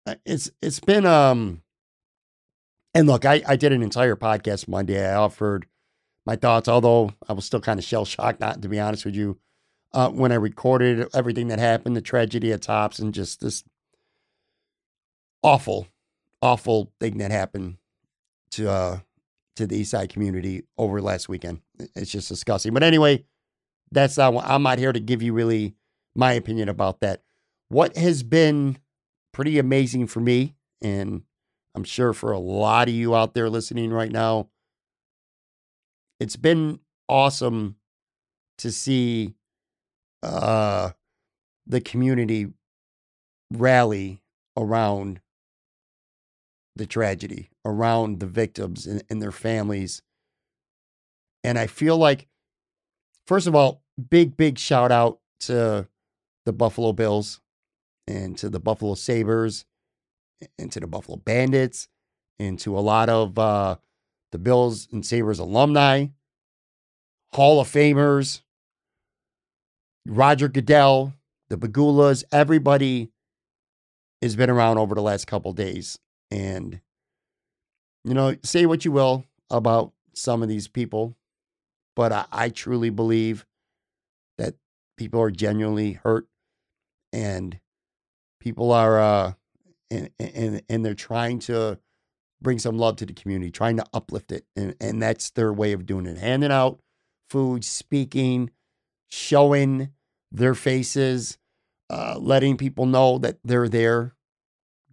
uh, 0.05 0.15
it's 0.25 0.51
it's 0.61 0.79
been 0.79 1.05
um 1.05 1.61
and 2.93 3.07
look, 3.07 3.25
I, 3.25 3.43
I 3.45 3.57
did 3.57 3.73
an 3.73 3.83
entire 3.83 4.15
podcast 4.15 4.69
Monday. 4.69 5.05
I 5.05 5.15
offered 5.15 5.67
my 6.25 6.37
thoughts, 6.37 6.69
although 6.69 7.11
I 7.27 7.33
was 7.33 7.43
still 7.43 7.59
kind 7.59 7.77
of 7.77 7.83
shell 7.83 8.05
shocked, 8.05 8.39
not 8.39 8.61
to 8.61 8.69
be 8.69 8.79
honest 8.79 9.03
with 9.03 9.15
you, 9.15 9.37
uh, 9.93 10.09
when 10.09 10.31
I 10.31 10.35
recorded 10.35 11.07
everything 11.13 11.47
that 11.47 11.59
happened, 11.59 11.95
the 11.95 12.01
tragedy 12.01 12.51
at 12.51 12.61
Tops, 12.61 12.99
and 12.99 13.13
just 13.13 13.41
this 13.41 13.63
awful, 15.41 15.87
awful 16.41 16.91
thing 16.99 17.17
that 17.19 17.31
happened 17.31 17.77
to 18.51 18.69
uh, 18.69 18.99
to 19.55 19.67
the 19.67 19.77
East 19.77 19.91
Side 19.91 20.09
community 20.09 20.63
over 20.77 21.01
last 21.01 21.29
weekend. 21.29 21.61
It's 21.95 22.11
just 22.11 22.29
disgusting. 22.29 22.73
But 22.73 22.83
anyway, 22.83 23.25
that's 23.91 24.17
not. 24.17 24.33
I'm 24.45 24.63
not 24.63 24.79
here 24.79 24.93
to 24.93 24.99
give 24.99 25.21
you 25.21 25.33
really 25.33 25.75
my 26.15 26.33
opinion 26.33 26.69
about 26.69 26.99
that. 27.01 27.21
What 27.69 27.95
has 27.97 28.23
been 28.23 28.77
pretty 29.31 29.59
amazing 29.59 30.07
for 30.07 30.19
me, 30.19 30.55
and 30.81 31.23
I'm 31.73 31.83
sure 31.83 32.13
for 32.13 32.31
a 32.31 32.39
lot 32.39 32.87
of 32.87 32.93
you 32.93 33.15
out 33.15 33.33
there 33.33 33.49
listening 33.49 33.91
right 33.91 34.11
now, 34.11 34.49
it's 36.19 36.37
been 36.37 36.79
awesome 37.09 37.75
to 38.57 38.71
see 38.71 39.35
uh, 40.25 40.91
the 41.67 41.81
community 41.81 42.47
rally 43.51 44.21
around 44.57 45.21
the 46.75 46.85
tragedy, 46.85 47.49
around 47.63 48.19
the 48.19 48.25
victims 48.25 48.85
and, 48.85 49.03
and 49.09 49.21
their 49.21 49.31
families. 49.31 50.01
And 51.43 51.57
I 51.57 51.67
feel 51.67 51.97
like, 51.97 52.27
first 53.27 53.47
of 53.47 53.55
all, 53.55 53.81
big, 54.09 54.35
big 54.35 54.57
shout 54.57 54.91
out 54.91 55.19
to 55.41 55.87
the 56.45 56.53
Buffalo 56.53 56.91
Bills 56.91 57.41
and 58.07 58.37
to 58.37 58.49
the 58.49 58.59
Buffalo 58.59 58.95
Sabres 58.95 59.65
into 60.57 60.79
the 60.79 60.87
Buffalo 60.87 61.17
Bandits, 61.17 61.87
into 62.39 62.77
a 62.77 62.81
lot 62.81 63.09
of 63.09 63.39
uh, 63.39 63.77
the 64.31 64.37
Bills 64.37 64.87
and 64.91 65.05
Sabres 65.05 65.39
alumni, 65.39 66.07
Hall 67.33 67.61
of 67.61 67.67
Famers, 67.67 68.41
Roger 70.05 70.47
Goodell, 70.47 71.13
the 71.49 71.57
Pegulas, 71.57 72.23
everybody 72.31 73.11
has 74.21 74.35
been 74.35 74.49
around 74.49 74.77
over 74.77 74.95
the 74.95 75.01
last 75.01 75.27
couple 75.27 75.51
days. 75.53 75.99
And, 76.31 76.81
you 78.03 78.13
know, 78.13 78.35
say 78.43 78.65
what 78.65 78.85
you 78.85 78.91
will 78.91 79.25
about 79.49 79.93
some 80.13 80.41
of 80.41 80.49
these 80.49 80.67
people, 80.67 81.15
but 81.95 82.11
I, 82.11 82.25
I 82.31 82.49
truly 82.49 82.89
believe 82.89 83.45
that 84.37 84.55
people 84.97 85.21
are 85.21 85.31
genuinely 85.31 85.93
hurt 85.93 86.27
and 87.11 87.59
people 88.39 88.71
are 88.71 88.99
uh, 88.99 89.33
and 89.89 90.09
and 90.19 90.61
and 90.69 90.85
they're 90.85 90.93
trying 90.93 91.39
to 91.39 91.79
bring 92.41 92.59
some 92.59 92.77
love 92.77 92.97
to 92.97 93.05
the 93.05 93.13
community, 93.13 93.51
trying 93.51 93.77
to 93.77 93.85
uplift 93.93 94.31
it, 94.31 94.45
and 94.55 94.75
and 94.79 95.01
that's 95.01 95.31
their 95.31 95.53
way 95.53 95.71
of 95.71 95.85
doing 95.85 96.05
it, 96.05 96.17
handing 96.17 96.51
out 96.51 96.79
food, 97.29 97.63
speaking, 97.63 98.51
showing 99.09 99.89
their 100.31 100.55
faces, 100.55 101.37
uh, 101.89 102.17
letting 102.19 102.57
people 102.57 102.85
know 102.85 103.17
that 103.19 103.37
they're 103.43 103.69
there, 103.69 104.15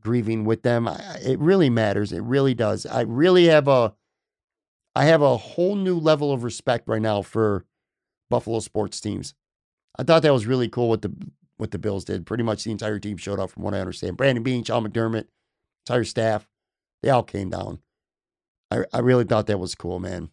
grieving 0.00 0.44
with 0.44 0.62
them. 0.62 0.88
I, 0.88 1.18
it 1.24 1.38
really 1.38 1.70
matters. 1.70 2.12
It 2.12 2.22
really 2.22 2.54
does. 2.54 2.86
I 2.86 3.02
really 3.02 3.46
have 3.46 3.68
a 3.68 3.94
I 4.94 5.06
have 5.06 5.22
a 5.22 5.36
whole 5.36 5.74
new 5.74 5.98
level 5.98 6.32
of 6.32 6.44
respect 6.44 6.86
right 6.86 7.00
now 7.00 7.22
for 7.22 7.64
Buffalo 8.28 8.60
sports 8.60 9.00
teams. 9.00 9.34
I 9.98 10.02
thought 10.02 10.22
that 10.22 10.32
was 10.32 10.46
really 10.46 10.68
cool 10.68 10.88
what 10.88 11.02
the 11.02 11.12
what 11.56 11.70
the 11.70 11.78
Bills 11.78 12.04
did. 12.04 12.26
Pretty 12.26 12.42
much 12.42 12.64
the 12.64 12.70
entire 12.70 12.98
team 12.98 13.16
showed 13.16 13.38
up, 13.38 13.50
from 13.50 13.62
what 13.62 13.74
I 13.74 13.80
understand. 13.80 14.16
Brandon 14.16 14.42
Beane, 14.42 14.64
Sean 14.64 14.86
McDermott, 14.86 15.26
entire 15.86 16.04
staff, 16.04 16.48
they 17.02 17.10
all 17.10 17.22
came 17.22 17.50
down. 17.50 17.78
I, 18.70 18.84
I 18.92 18.98
really 19.00 19.24
thought 19.24 19.46
that 19.46 19.60
was 19.60 19.74
cool, 19.74 19.98
man. 19.98 20.30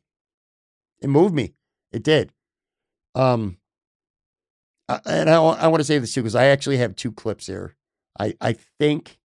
It 1.02 1.10
moved 1.10 1.34
me. 1.34 1.54
It 1.92 2.04
did. 2.04 2.32
Um, 3.16 3.58
and 5.06 5.30
I, 5.30 5.36
I 5.36 5.68
want 5.68 5.80
to 5.82 5.86
say 5.86 6.00
this 6.00 6.14
too, 6.14 6.22
because 6.22 6.36
I 6.36 6.46
actually 6.46 6.78
have 6.78 6.96
two 6.96 7.12
clips 7.12 7.48
here. 7.48 7.76
I, 8.20 8.36
I 8.42 8.54
think, 8.54 9.18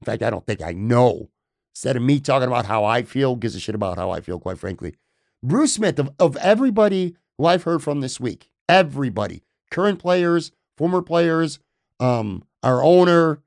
in 0.00 0.04
fact, 0.04 0.22
I 0.22 0.30
don't 0.30 0.46
think 0.46 0.62
I 0.62 0.72
know. 0.72 1.30
Instead 1.74 1.96
of 1.96 2.02
me 2.02 2.20
talking 2.20 2.48
about 2.48 2.66
how 2.66 2.84
I 2.84 3.02
feel, 3.02 3.36
gives 3.36 3.54
a 3.54 3.60
shit 3.60 3.74
about 3.74 3.98
how 3.98 4.10
I 4.10 4.20
feel, 4.20 4.38
quite 4.38 4.58
frankly. 4.58 4.94
Bruce 5.42 5.74
Smith, 5.74 5.98
of, 5.98 6.10
of 6.18 6.36
everybody 6.38 7.16
who 7.36 7.46
I've 7.46 7.62
heard 7.62 7.82
from 7.82 8.00
this 8.00 8.18
week, 8.18 8.48
everybody, 8.68 9.42
current 9.70 9.98
players, 9.98 10.50
former 10.76 11.02
players, 11.02 11.60
um, 12.00 12.44
our 12.62 12.82
owner, 12.82 13.40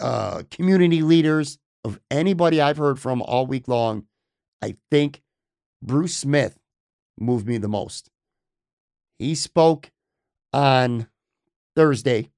uh, 0.00 0.42
community 0.50 1.02
leaders, 1.02 1.58
of 1.84 2.00
anybody 2.10 2.60
I've 2.60 2.78
heard 2.78 2.98
from 2.98 3.22
all 3.22 3.46
week 3.46 3.68
long, 3.68 4.06
I 4.60 4.74
think 4.90 5.22
Bruce 5.82 6.16
Smith 6.16 6.58
moved 7.18 7.46
me 7.46 7.58
the 7.58 7.68
most. 7.68 8.10
He 9.18 9.34
spoke 9.34 9.90
on 10.52 11.08
Thursday. 11.74 12.30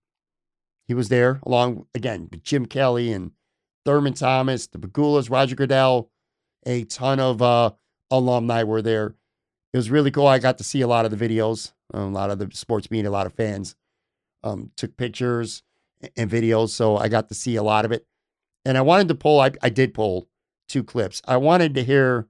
He 0.87 0.95
was 0.95 1.09
there 1.09 1.41
along 1.45 1.87
again 1.95 2.29
with 2.31 2.43
Jim 2.43 2.67
Kelly 2.67 3.13
and 3.13 3.33
Thurman 3.85 4.15
Thomas, 4.15 4.67
the 4.67 4.79
Pegulas, 4.79 5.31
Roger 5.31 5.55
Goodell, 5.55 6.11
a 6.67 6.85
ton 6.85 7.21
of 7.21 7.41
uh, 7.41 7.71
alumni 8.11 8.63
were 8.63 8.83
there. 8.83 9.15
It 9.73 9.77
was 9.77 9.91
really 9.91 10.11
cool. 10.11 10.27
I 10.27 10.39
got 10.39 10.59
to 10.59 10.65
see 10.65 10.81
a 10.81 10.89
lot 10.89 11.05
of 11.05 11.17
the 11.17 11.29
videos. 11.29 11.73
Um, 11.93 12.15
a 12.15 12.19
lot 12.19 12.31
of 12.31 12.39
the 12.39 12.51
sports 12.53 12.91
media, 12.91 13.09
a 13.09 13.13
lot 13.13 13.27
of 13.27 13.35
fans 13.35 13.77
um, 14.43 14.71
took 14.77 14.97
pictures 14.97 15.63
and 16.17 16.31
videos. 16.31 16.71
So 16.71 16.97
I 16.97 17.09
got 17.09 17.29
to 17.29 17.35
see 17.35 17.57
a 17.57 17.63
lot 17.63 17.85
of 17.85 17.93
it. 17.93 18.07
And 18.65 18.77
I 18.77 18.83
wanted 18.83 19.09
to 19.09 19.15
pull, 19.15 19.41
I, 19.41 19.53
I 19.63 19.71
did 19.71 19.95
pull 19.95 20.29
two 20.69 20.85
clips. 20.85 21.23
I 21.27 21.37
wanted 21.39 21.75
to 21.75 21.85
hear 21.85 22.29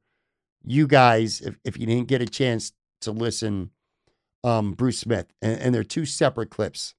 you 0.65 0.87
guys, 0.87 1.41
if, 1.41 1.59
if 1.65 1.79
you 1.79 1.87
didn't 1.87 2.09
get 2.09 2.23
a 2.23 2.27
chance 2.27 2.73
to 3.01 3.11
listen, 3.13 3.71
um, 4.49 4.73
Bruce 4.73 4.99
Smith. 4.99 5.27
And, 5.43 5.61
and 5.61 5.75
they're 5.75 5.85
two 5.85 6.07
separate 6.07 6.51
clips. 6.51 6.95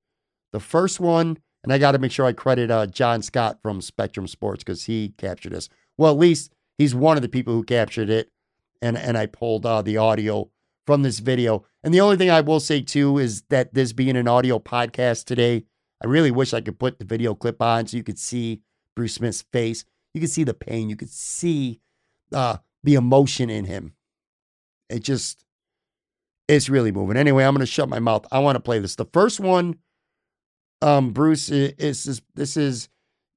The 0.53 0.59
first 0.59 0.99
one, 0.99 1.37
and 1.63 1.73
I 1.73 1.77
got 1.77 1.91
to 1.93 1.99
make 1.99 2.11
sure 2.11 2.25
I 2.25 2.33
credit 2.33 2.71
uh, 2.71 2.85
John 2.87 3.21
Scott 3.21 3.59
from 3.61 3.81
Spectrum 3.81 4.27
Sports 4.27 4.63
because 4.63 4.85
he 4.85 5.13
captured 5.17 5.53
this. 5.53 5.69
Well, 5.97 6.11
at 6.11 6.19
least 6.19 6.53
he's 6.77 6.95
one 6.95 7.17
of 7.17 7.23
the 7.23 7.29
people 7.29 7.53
who 7.53 7.63
captured 7.63 8.09
it. 8.09 8.29
And, 8.81 8.97
and 8.97 9.17
I 9.17 9.25
pulled 9.25 9.65
uh, 9.65 9.81
the 9.81 9.97
audio 9.97 10.49
from 10.85 11.03
this 11.03 11.19
video. 11.19 11.65
And 11.83 11.93
the 11.93 12.01
only 12.01 12.15
thing 12.15 12.29
I 12.29 12.41
will 12.41 12.59
say 12.59 12.81
too 12.81 13.17
is 13.17 13.43
that 13.49 13.73
this 13.73 13.93
being 13.93 14.15
an 14.15 14.27
audio 14.27 14.57
podcast 14.57 15.25
today, 15.25 15.65
I 16.01 16.07
really 16.07 16.31
wish 16.31 16.53
I 16.53 16.61
could 16.61 16.79
put 16.79 16.97
the 16.97 17.05
video 17.05 17.35
clip 17.35 17.61
on 17.61 17.87
so 17.87 17.97
you 17.97 18.03
could 18.03 18.17
see 18.17 18.61
Bruce 18.95 19.15
Smith's 19.15 19.43
face. 19.51 19.83
You 20.13 20.21
could 20.21 20.31
see 20.31 20.45
the 20.45 20.53
pain. 20.53 20.89
You 20.89 20.95
could 20.95 21.09
see 21.09 21.81
uh, 22.33 22.57
the 22.83 22.95
emotion 22.95 23.49
in 23.49 23.65
him. 23.65 23.93
It 24.89 25.03
just, 25.03 25.45
it's 26.49 26.67
really 26.67 26.91
moving. 26.91 27.15
Anyway, 27.15 27.43
I'm 27.43 27.53
going 27.53 27.65
to 27.65 27.71
shut 27.71 27.89
my 27.89 27.99
mouth. 27.99 28.25
I 28.31 28.39
want 28.39 28.55
to 28.55 28.59
play 28.59 28.79
this. 28.79 28.95
The 28.95 29.05
first 29.05 29.39
one, 29.39 29.77
um, 30.81 31.11
Bruce 31.11 31.49
is, 31.49 32.07
is 32.07 32.21
this 32.33 32.57
is 32.57 32.89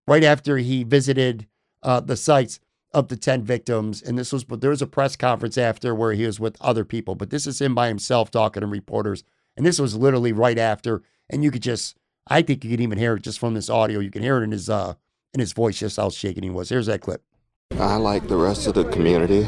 right 0.08 0.24
after 0.24 0.56
he 0.56 0.82
visited 0.82 1.46
uh, 1.82 2.00
the 2.00 2.16
sites 2.16 2.58
of 2.94 3.08
the 3.08 3.16
10 3.16 3.42
victims. 3.42 4.00
And 4.02 4.18
this 4.18 4.32
was, 4.32 4.44
but 4.44 4.62
there 4.62 4.70
was 4.70 4.80
a 4.80 4.86
press 4.86 5.14
conference 5.14 5.58
after 5.58 5.94
where 5.94 6.14
he 6.14 6.24
was 6.24 6.40
with 6.40 6.56
other 6.60 6.84
people, 6.84 7.14
but 7.14 7.30
this 7.30 7.46
is 7.46 7.60
him 7.60 7.74
by 7.74 7.88
himself 7.88 8.30
talking 8.30 8.62
to 8.62 8.66
reporters. 8.66 9.24
And 9.56 9.66
this 9.66 9.78
was 9.78 9.94
literally 9.94 10.32
right 10.32 10.58
after. 10.58 11.02
And 11.28 11.44
you 11.44 11.50
could 11.50 11.62
just, 11.62 11.98
I 12.28 12.40
think 12.40 12.64
you 12.64 12.70
could 12.70 12.80
even 12.80 12.98
hear 12.98 13.14
it 13.14 13.22
just 13.22 13.38
from 13.38 13.52
this 13.52 13.68
audio. 13.68 14.00
You 14.00 14.10
can 14.10 14.22
hear 14.22 14.38
it 14.38 14.44
in 14.44 14.52
his, 14.52 14.70
uh, 14.70 14.94
in 15.34 15.40
his 15.40 15.52
voice, 15.52 15.78
just 15.78 15.98
how 15.98 16.08
shaking 16.08 16.44
he 16.44 16.50
was. 16.50 16.70
Here's 16.70 16.86
that 16.86 17.02
clip. 17.02 17.22
I, 17.78 17.96
like 17.96 18.28
the 18.28 18.36
rest 18.36 18.66
of 18.66 18.74
the 18.74 18.84
community, 18.84 19.46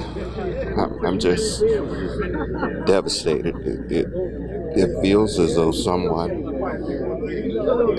I'm 0.77 1.19
just 1.19 1.61
devastated. 2.87 3.57
It, 3.57 3.93
it, 3.93 4.07
it 4.77 5.03
feels 5.03 5.39
as 5.39 5.55
though 5.55 5.73
someone 5.73 6.43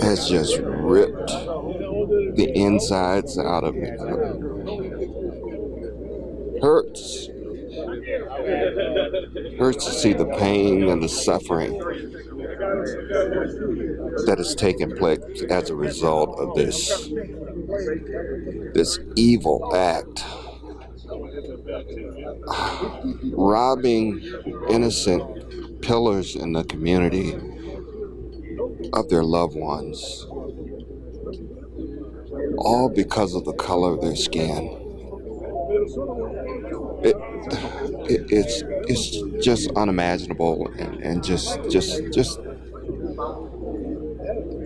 has 0.02 0.30
just 0.30 0.60
ripped 0.60 1.28
the 2.36 2.52
insides 2.56 3.38
out 3.38 3.64
of 3.64 3.76
me. 3.76 3.90
Hurts. 6.62 7.30
Hurts 9.58 9.86
to 9.86 9.92
see 9.92 10.14
the 10.14 10.26
pain 10.38 10.90
and 10.90 11.02
the 11.02 11.10
suffering 11.10 11.78
that 14.26 14.36
has 14.38 14.56
taken 14.56 14.96
place 14.96 15.20
as 15.50 15.70
a 15.70 15.76
result 15.76 16.40
of 16.40 16.56
this 16.56 17.10
this 18.74 19.00
evil 19.16 19.76
act 19.76 20.24
robbing 23.34 24.22
innocent 24.70 25.82
pillars 25.82 26.36
in 26.36 26.54
the 26.54 26.64
community 26.66 27.36
of 28.94 29.10
their 29.10 29.24
loved 29.24 29.56
ones 29.56 30.28
all 32.58 32.90
because 32.90 33.36
of 33.36 33.46
the 33.46 33.54
color 33.54 33.94
of 33.94 34.02
their 34.02 34.16
skin 34.16 34.82
it, 37.04 37.16
it, 38.10 38.26
it's 38.32 38.64
it's 38.88 39.46
just 39.46 39.70
unimaginable 39.76 40.68
and, 40.78 41.02
and 41.02 41.24
just 41.24 41.60
just 41.70 42.02
just 42.14 42.40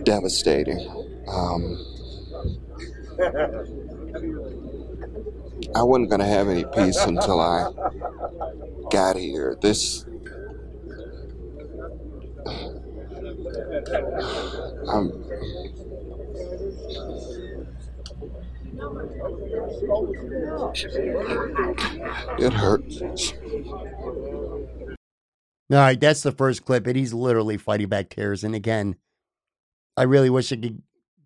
devastating. 0.04 0.80
Um, 1.28 1.78
I 5.74 5.82
wasn't 5.82 6.10
going 6.10 6.20
to 6.20 6.26
have 6.26 6.48
any 6.48 6.64
peace 6.64 6.98
until 7.04 7.40
I 7.40 7.70
got 8.90 9.16
here. 9.16 9.56
This. 9.60 10.04
Um, 14.88 15.24
it 22.38 22.52
hurts. 22.52 23.02
All 25.72 25.76
right, 25.76 26.00
that's 26.00 26.22
the 26.22 26.32
first 26.32 26.64
clip, 26.64 26.86
and 26.86 26.96
he's 26.96 27.12
literally 27.12 27.56
fighting 27.56 27.88
back 27.88 28.08
tears. 28.08 28.42
And 28.42 28.54
again, 28.54 28.96
I 29.96 30.02
really 30.02 30.30
wish 30.30 30.52
I 30.52 30.56
could 30.56 30.82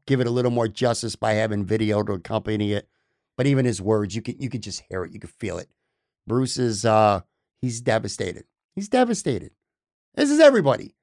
give 0.06 0.20
it 0.20 0.26
a 0.26 0.30
little 0.30 0.50
more 0.50 0.68
justice 0.68 1.16
by 1.16 1.32
having 1.32 1.64
video 1.64 2.02
to 2.02 2.12
accompany 2.12 2.72
it. 2.72 2.88
But 3.36 3.46
even 3.46 3.64
his 3.64 3.82
words, 3.82 4.14
you 4.14 4.22
could 4.22 4.42
you 4.42 4.48
could 4.48 4.62
just 4.62 4.82
hear 4.88 5.04
it, 5.04 5.12
you 5.12 5.20
could 5.20 5.30
feel 5.30 5.58
it. 5.58 5.68
Bruce 6.26 6.58
is 6.58 6.84
uh 6.84 7.20
he's 7.60 7.80
devastated. 7.80 8.44
He's 8.74 8.88
devastated. 8.88 9.52
This 10.14 10.30
is 10.30 10.40
everybody. 10.40 10.94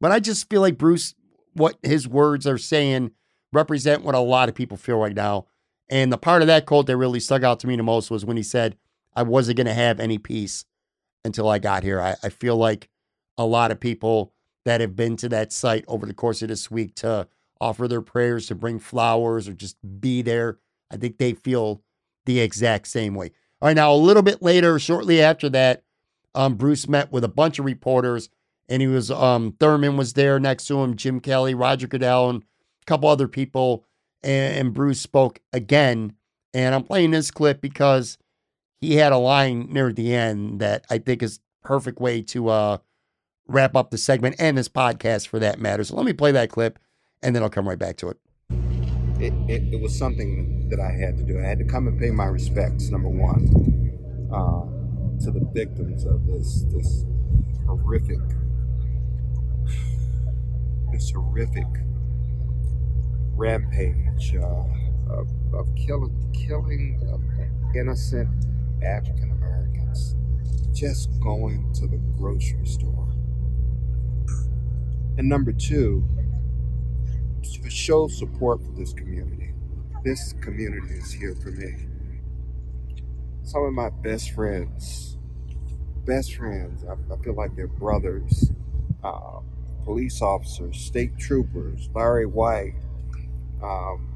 But 0.00 0.12
I 0.12 0.20
just 0.20 0.48
feel 0.50 0.60
like 0.60 0.78
Bruce, 0.78 1.14
what 1.54 1.76
his 1.82 2.08
words 2.08 2.46
are 2.46 2.58
saying 2.58 3.12
represent 3.52 4.02
what 4.02 4.14
a 4.14 4.20
lot 4.20 4.48
of 4.48 4.54
people 4.54 4.76
feel 4.76 4.98
right 4.98 5.14
now. 5.14 5.46
And 5.88 6.12
the 6.12 6.18
part 6.18 6.42
of 6.42 6.48
that 6.48 6.66
quote 6.66 6.86
that 6.86 6.96
really 6.96 7.20
stuck 7.20 7.42
out 7.42 7.60
to 7.60 7.66
me 7.66 7.76
the 7.76 7.82
most 7.82 8.10
was 8.10 8.24
when 8.24 8.36
he 8.36 8.42
said, 8.42 8.76
I 9.14 9.22
wasn't 9.22 9.58
going 9.58 9.66
to 9.66 9.74
have 9.74 10.00
any 10.00 10.18
peace 10.18 10.64
until 11.24 11.48
I 11.48 11.58
got 11.58 11.82
here. 11.82 12.00
I, 12.00 12.16
I 12.22 12.30
feel 12.30 12.56
like 12.56 12.88
a 13.36 13.44
lot 13.44 13.70
of 13.70 13.78
people 13.78 14.32
that 14.64 14.80
have 14.80 14.96
been 14.96 15.16
to 15.18 15.28
that 15.28 15.52
site 15.52 15.84
over 15.88 16.06
the 16.06 16.14
course 16.14 16.40
of 16.42 16.48
this 16.48 16.70
week 16.70 16.94
to 16.96 17.28
offer 17.60 17.86
their 17.86 18.00
prayers, 18.00 18.46
to 18.46 18.54
bring 18.54 18.78
flowers, 18.78 19.48
or 19.48 19.52
just 19.52 19.76
be 20.00 20.22
there, 20.22 20.58
I 20.92 20.96
think 20.96 21.18
they 21.18 21.32
feel 21.32 21.82
the 22.26 22.40
exact 22.40 22.88
same 22.88 23.14
way. 23.14 23.32
All 23.60 23.68
right, 23.68 23.76
now 23.76 23.92
a 23.92 23.96
little 23.96 24.22
bit 24.22 24.42
later, 24.42 24.78
shortly 24.78 25.20
after 25.22 25.48
that, 25.50 25.82
um, 26.34 26.54
Bruce 26.54 26.88
met 26.88 27.12
with 27.12 27.24
a 27.24 27.28
bunch 27.28 27.58
of 27.58 27.64
reporters, 27.64 28.28
and 28.68 28.82
he 28.82 28.88
was 28.88 29.10
um, 29.10 29.56
Thurman 29.58 29.96
was 29.96 30.12
there 30.14 30.38
next 30.38 30.66
to 30.66 30.82
him, 30.82 30.96
Jim 30.96 31.20
Kelly, 31.20 31.54
Roger 31.54 31.86
Goodell, 31.86 32.30
and 32.30 32.42
a 32.42 32.84
couple 32.86 33.08
other 33.08 33.28
people, 33.28 33.84
and, 34.22 34.56
and 34.56 34.74
Bruce 34.74 35.00
spoke 35.00 35.40
again. 35.52 36.14
And 36.54 36.74
I'm 36.74 36.84
playing 36.84 37.12
this 37.12 37.30
clip 37.30 37.60
because 37.60 38.18
he 38.80 38.96
had 38.96 39.12
a 39.12 39.18
line 39.18 39.68
near 39.70 39.92
the 39.92 40.14
end 40.14 40.60
that 40.60 40.84
I 40.90 40.98
think 40.98 41.22
is 41.22 41.40
perfect 41.62 42.00
way 42.00 42.20
to 42.22 42.48
uh, 42.48 42.78
wrap 43.46 43.76
up 43.76 43.90
the 43.90 43.98
segment 43.98 44.36
and 44.38 44.58
this 44.58 44.68
podcast 44.68 45.28
for 45.28 45.38
that 45.38 45.60
matter. 45.60 45.84
So 45.84 45.96
let 45.96 46.04
me 46.04 46.12
play 46.12 46.32
that 46.32 46.50
clip 46.50 46.78
and 47.22 47.34
then 47.34 47.42
I'll 47.42 47.50
come 47.50 47.68
right 47.68 47.78
back 47.78 47.96
to 47.98 48.08
it. 48.08 48.81
It, 49.22 49.32
it, 49.48 49.74
it 49.74 49.80
was 49.80 49.96
something 49.96 50.68
that 50.68 50.80
I 50.80 50.90
had 50.90 51.16
to 51.16 51.22
do. 51.22 51.38
I 51.38 51.46
had 51.46 51.58
to 51.60 51.64
come 51.64 51.86
and 51.86 51.96
pay 51.96 52.10
my 52.10 52.24
respects, 52.24 52.90
number 52.90 53.08
one, 53.08 53.46
uh, 54.34 54.62
to 55.24 55.30
the 55.30 55.48
victims 55.54 56.04
of 56.04 56.26
this, 56.26 56.64
this 56.72 57.04
horrific, 57.64 58.18
this 60.90 61.12
horrific 61.12 61.68
rampage 63.36 64.34
uh, 64.34 64.64
of, 65.08 65.28
of 65.54 65.68
killing, 65.76 66.32
killing 66.34 66.98
of 67.12 67.22
innocent 67.76 68.28
African 68.82 69.30
Americans 69.30 70.16
just 70.72 71.10
going 71.20 71.72
to 71.74 71.86
the 71.86 71.98
grocery 72.18 72.66
store. 72.66 73.08
And 75.16 75.28
number 75.28 75.52
two, 75.52 76.04
to 77.62 77.70
show 77.70 78.08
support 78.08 78.60
for 78.64 78.72
this 78.72 78.92
community. 78.92 79.52
This 80.04 80.34
community 80.34 80.94
is 80.94 81.12
here 81.12 81.34
for 81.34 81.50
me. 81.50 81.86
Some 83.44 83.64
of 83.64 83.72
my 83.72 83.90
best 83.90 84.32
friends, 84.32 85.18
best 86.04 86.34
friends, 86.34 86.84
I, 86.84 86.94
I 87.12 87.16
feel 87.18 87.34
like 87.34 87.56
they're 87.56 87.66
brothers, 87.68 88.52
uh, 89.04 89.40
police 89.84 90.22
officers, 90.22 90.78
state 90.78 91.18
troopers, 91.18 91.88
Larry 91.94 92.26
White, 92.26 92.74
um, 93.62 94.08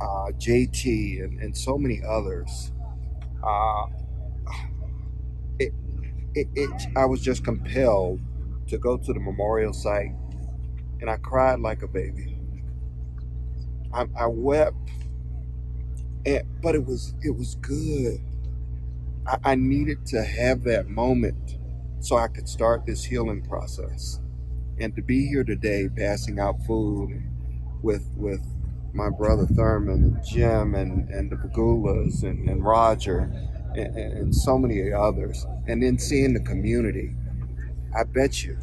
uh, 0.00 0.32
JT, 0.38 1.24
and, 1.24 1.40
and 1.40 1.56
so 1.56 1.78
many 1.78 2.00
others 2.06 2.72
uh, 3.44 3.86
it, 5.58 5.72
it, 6.34 6.48
it, 6.54 6.70
I 6.96 7.06
was 7.06 7.22
just 7.22 7.44
compelled 7.44 8.20
to 8.68 8.78
go 8.78 8.96
to 8.98 9.12
the 9.12 9.20
memorial 9.20 9.72
site 9.72 10.12
and 11.00 11.10
I 11.10 11.16
cried 11.18 11.60
like 11.60 11.82
a 11.82 11.88
baby. 11.88 12.37
I, 13.92 14.06
I 14.18 14.26
wept, 14.26 14.76
and, 16.26 16.42
but 16.62 16.74
it 16.74 16.86
was 16.86 17.14
it 17.22 17.36
was 17.36 17.56
good. 17.56 18.20
I, 19.26 19.38
I 19.44 19.54
needed 19.54 20.06
to 20.06 20.24
have 20.24 20.64
that 20.64 20.88
moment 20.88 21.58
so 22.00 22.16
I 22.16 22.28
could 22.28 22.48
start 22.48 22.86
this 22.86 23.04
healing 23.04 23.42
process, 23.42 24.20
and 24.78 24.94
to 24.96 25.02
be 25.02 25.26
here 25.26 25.44
today, 25.44 25.88
passing 25.94 26.38
out 26.38 26.56
food 26.66 27.22
with 27.82 28.08
with 28.16 28.40
my 28.94 29.10
brother 29.10 29.46
Thurman 29.46 30.04
and 30.04 30.24
Jim 30.26 30.74
and, 30.74 31.08
and 31.10 31.30
the 31.30 31.36
Pegulas 31.36 32.22
and, 32.24 32.48
and 32.48 32.64
Roger 32.64 33.30
and, 33.76 33.96
and 33.96 34.34
so 34.34 34.58
many 34.58 34.92
others. 34.92 35.46
And 35.66 35.82
then 35.82 35.98
seeing 35.98 36.34
the 36.34 36.40
community, 36.40 37.14
I 37.96 38.04
bet 38.04 38.44
you 38.44 38.58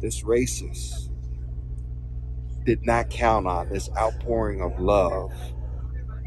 this 0.00 0.22
racist 0.22 1.09
did 2.70 2.86
not 2.86 3.10
count 3.10 3.48
on 3.48 3.68
this 3.68 3.90
outpouring 3.98 4.60
of 4.60 4.78
love 4.78 5.32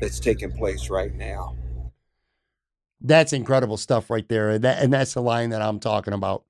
that's 0.02 0.20
taking 0.20 0.52
place 0.52 0.90
right 0.90 1.16
now. 1.16 1.56
That's 3.00 3.32
incredible 3.32 3.78
stuff 3.78 4.10
right 4.10 4.28
there. 4.28 4.50
And, 4.50 4.64
that, 4.66 4.84
and 4.84 4.92
that's 4.92 5.14
the 5.14 5.22
line 5.22 5.52
that 5.52 5.62
I'm 5.62 5.80
talking 5.80 6.14
about. 6.14 6.44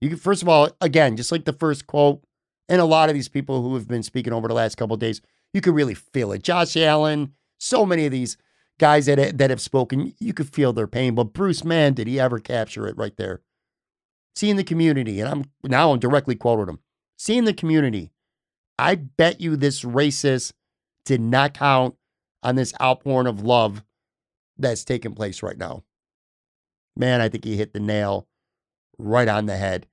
You 0.00 0.08
can, 0.08 0.16
first 0.16 0.40
of 0.40 0.48
all, 0.48 0.70
again, 0.80 1.18
just 1.18 1.30
like 1.30 1.44
the 1.44 1.52
first 1.52 1.86
quote, 1.86 2.22
and 2.66 2.80
a 2.80 2.86
lot 2.86 3.10
of 3.10 3.14
these 3.14 3.28
people 3.28 3.60
who 3.60 3.74
have 3.74 3.88
been 3.88 4.02
speaking 4.02 4.32
over 4.32 4.48
the 4.48 4.54
last 4.54 4.76
couple 4.78 4.96
days, 4.96 5.20
you 5.52 5.60
could 5.60 5.74
really 5.74 5.94
feel 5.94 6.32
it. 6.32 6.42
Josh 6.42 6.78
Allen, 6.78 7.34
so 7.58 7.84
many 7.84 8.06
of 8.06 8.12
these 8.12 8.38
guys 8.78 9.04
that 9.04 9.36
that 9.36 9.50
have 9.50 9.60
spoken, 9.60 10.14
you 10.18 10.32
could 10.32 10.48
feel 10.48 10.72
their 10.72 10.86
pain. 10.86 11.14
But 11.14 11.34
Bruce, 11.34 11.62
man, 11.62 11.92
did 11.92 12.06
he 12.06 12.18
ever 12.18 12.38
capture 12.38 12.86
it 12.86 12.96
right 12.96 13.16
there? 13.18 13.42
Seeing 14.34 14.56
the 14.56 14.64
community, 14.64 15.20
and 15.20 15.28
I'm 15.28 15.44
now 15.62 15.92
I'm 15.92 15.98
directly 15.98 16.34
quoting 16.36 16.68
him. 16.68 16.78
Seeing 17.18 17.44
the 17.44 17.54
community, 17.54 18.12
I 18.78 18.94
bet 18.96 19.40
you 19.40 19.56
this 19.56 19.82
racist 19.82 20.52
did 21.04 21.20
not 21.20 21.54
count 21.54 21.96
on 22.42 22.56
this 22.56 22.74
outpouring 22.80 23.26
of 23.26 23.42
love 23.42 23.82
that's 24.58 24.84
taking 24.84 25.14
place 25.14 25.42
right 25.42 25.56
now. 25.56 25.82
Man, 26.96 27.20
I 27.20 27.28
think 27.28 27.44
he 27.44 27.56
hit 27.56 27.72
the 27.72 27.80
nail 27.80 28.26
right 28.98 29.28
on 29.28 29.46
the 29.46 29.56
head. 29.56 29.86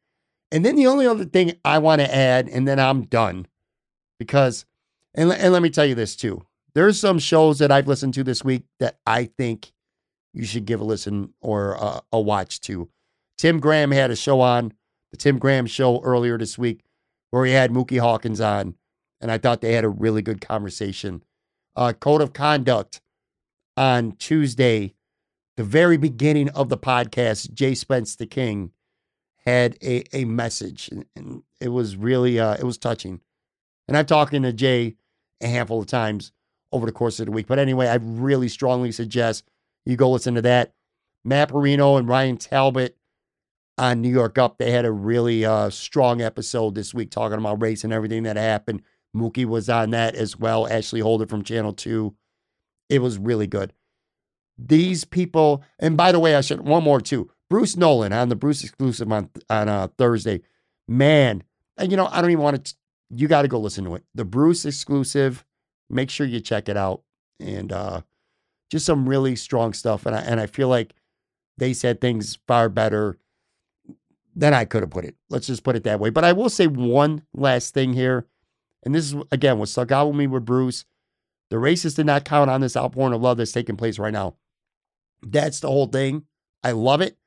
And 0.51 0.63
then 0.63 0.75
the 0.75 0.87
only 0.87 1.07
other 1.07 1.25
thing 1.25 1.57
I 1.65 1.79
want 1.79 2.01
to 2.01 2.15
add, 2.15 2.47
and 2.47 2.67
then 2.67 2.79
I'm 2.79 3.03
done, 3.03 3.47
because, 4.19 4.65
and, 5.15 5.31
and 5.31 5.51
let 5.51 5.61
me 5.61 5.69
tell 5.69 5.85
you 5.85 5.95
this 5.95 6.15
too. 6.15 6.45
There's 6.75 6.99
some 6.99 7.19
shows 7.19 7.59
that 7.59 7.71
I've 7.71 7.87
listened 7.87 8.13
to 8.15 8.23
this 8.23 8.43
week 8.43 8.63
that 8.79 8.97
I 9.05 9.25
think 9.25 9.73
you 10.33 10.45
should 10.45 10.65
give 10.65 10.79
a 10.79 10.83
listen 10.83 11.33
or 11.41 11.73
a, 11.73 12.01
a 12.11 12.19
watch 12.19 12.59
to. 12.61 12.89
Tim 13.37 13.59
Graham 13.59 13.91
had 13.91 14.11
a 14.11 14.15
show 14.15 14.41
on 14.41 14.73
the 15.11 15.17
Tim 15.17 15.37
Graham 15.39 15.65
show 15.65 16.01
earlier 16.01 16.37
this 16.37 16.57
week 16.57 16.83
where 17.33 17.45
he 17.45 17.51
had 17.51 17.71
Mookie 17.71 17.99
Hawkins 17.99 18.39
on, 18.39 18.75
and 19.19 19.31
I 19.31 19.39
thought 19.39 19.61
they 19.61 19.73
had 19.73 19.83
a 19.83 19.89
really 19.89 20.21
good 20.21 20.39
conversation. 20.39 21.23
Uh, 21.75 21.91
Code 21.91 22.21
of 22.21 22.31
Conduct 22.31 23.01
on 23.75 24.11
Tuesday, 24.17 24.93
the 25.57 25.63
very 25.63 25.97
beginning 25.97 26.49
of 26.49 26.69
the 26.69 26.77
podcast, 26.77 27.51
Jay 27.51 27.73
Spence 27.73 28.15
the 28.15 28.27
King 28.27 28.69
had 29.47 29.79
a, 29.81 30.03
a 30.15 30.25
message, 30.25 30.89
and, 30.89 31.05
and 31.15 31.41
it 31.59 31.69
was 31.69 31.95
really 31.95 32.39
uh, 32.39 32.53
it 32.53 32.65
was 32.65 32.77
touching. 32.77 33.19
And 33.87 33.97
I've 33.97 34.05
talked 34.05 34.33
to 34.33 34.53
Jay 34.53 34.95
a 35.41 35.47
handful 35.47 35.79
of 35.79 35.87
times 35.87 36.33
over 36.71 36.85
the 36.85 36.91
course 36.91 37.19
of 37.19 37.25
the 37.25 37.31
week. 37.31 37.47
But 37.47 37.57
anyway, 37.57 37.87
I 37.87 37.95
really 37.95 38.47
strongly 38.47 38.91
suggest 38.91 39.43
you 39.87 39.95
go 39.95 40.11
listen 40.11 40.35
to 40.35 40.43
that. 40.43 40.75
Matt 41.25 41.49
Parrino 41.49 41.97
and 41.97 42.07
Ryan 42.07 42.37
Talbot 42.37 42.95
on 43.77 44.01
New 44.01 44.09
York 44.09 44.37
Up, 44.37 44.57
they 44.57 44.71
had 44.71 44.85
a 44.85 44.91
really 44.91 45.45
uh, 45.45 45.69
strong 45.69 46.21
episode 46.21 46.75
this 46.75 46.93
week 46.93 47.11
talking 47.11 47.37
about 47.37 47.61
race 47.61 47.83
and 47.83 47.93
everything 47.93 48.23
that 48.23 48.37
happened. 48.37 48.81
Mookie 49.15 49.45
was 49.45 49.69
on 49.69 49.91
that 49.91 50.15
as 50.15 50.37
well. 50.37 50.67
Ashley 50.67 50.99
Holder 50.99 51.27
from 51.27 51.43
Channel 51.43 51.73
2. 51.73 52.15
It 52.89 52.99
was 52.99 53.17
really 53.17 53.47
good. 53.47 53.73
These 54.57 55.05
people, 55.05 55.63
and 55.79 55.97
by 55.97 56.11
the 56.11 56.19
way, 56.19 56.35
I 56.35 56.41
should 56.41 56.61
one 56.61 56.83
more 56.83 57.01
too. 57.01 57.29
Bruce 57.49 57.75
Nolan 57.75 58.13
on 58.13 58.29
the 58.29 58.35
Bruce 58.35 58.63
exclusive 58.63 59.11
on 59.11 59.29
on 59.49 59.69
uh, 59.69 59.87
Thursday. 59.97 60.41
Man, 60.87 61.43
and 61.77 61.91
you 61.91 61.97
know, 61.97 62.07
I 62.11 62.21
don't 62.21 62.31
even 62.31 62.43
want 62.43 62.65
to 62.65 62.75
you 63.15 63.27
got 63.27 63.43
to 63.43 63.47
go 63.47 63.59
listen 63.59 63.83
to 63.85 63.95
it. 63.95 64.03
The 64.15 64.25
Bruce 64.25 64.65
exclusive. 64.65 65.45
Make 65.89 66.09
sure 66.09 66.25
you 66.25 66.39
check 66.39 66.69
it 66.69 66.77
out. 66.77 67.03
And 67.39 67.71
uh 67.71 68.01
just 68.71 68.85
some 68.85 69.07
really 69.07 69.35
strong 69.35 69.73
stuff. 69.73 70.05
And 70.05 70.15
I 70.15 70.21
and 70.21 70.39
I 70.39 70.47
feel 70.47 70.67
like 70.67 70.93
they 71.57 71.73
said 71.73 72.01
things 72.01 72.39
far 72.47 72.69
better 72.69 73.17
than 74.35 74.53
I 74.53 74.65
could 74.65 74.81
have 74.81 74.89
put 74.89 75.05
it. 75.05 75.15
Let's 75.29 75.47
just 75.47 75.63
put 75.63 75.75
it 75.75 75.83
that 75.83 75.99
way. 75.99 76.09
But 76.09 76.23
I 76.23 76.33
will 76.33 76.49
say 76.49 76.67
one 76.67 77.23
last 77.33 77.73
thing 77.73 77.93
here. 77.93 78.27
And 78.83 78.93
this 78.93 79.13
is 79.13 79.21
again 79.31 79.59
what 79.59 79.69
stuck 79.69 79.91
out 79.91 80.07
with 80.07 80.15
me 80.15 80.27
with 80.27 80.45
Bruce. 80.45 80.85
The 81.49 81.57
racists 81.57 81.95
did 81.95 82.05
not 82.05 82.25
count 82.25 82.49
on 82.49 82.61
this 82.61 82.75
outpouring 82.75 83.13
of 83.13 83.21
love 83.21 83.37
that's 83.37 83.51
taking 83.51 83.77
place 83.77 83.99
right 83.99 84.13
now. 84.13 84.35
That's 85.21 85.59
the 85.59 85.67
whole 85.67 85.87
thing. 85.87 86.23
I 86.63 86.71
love 86.71 87.01
it, 87.01 87.17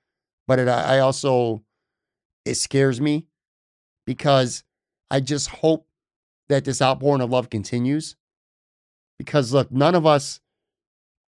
but 0.47 0.59
it, 0.59 0.69
I 0.69 0.99
also 0.99 1.63
it 2.45 2.57
scares 2.57 3.01
me 3.01 3.27
because 4.05 4.65
I 5.11 5.21
just 5.21 5.49
hope 5.49 5.87
that 6.49 6.65
this 6.65 6.83
outpouring 6.83 7.23
of 7.23 7.31
love 7.31 7.51
continues. 7.51 8.17
Because 9.19 9.53
look, 9.53 9.71
none 9.71 9.95
of 9.95 10.07
us 10.07 10.41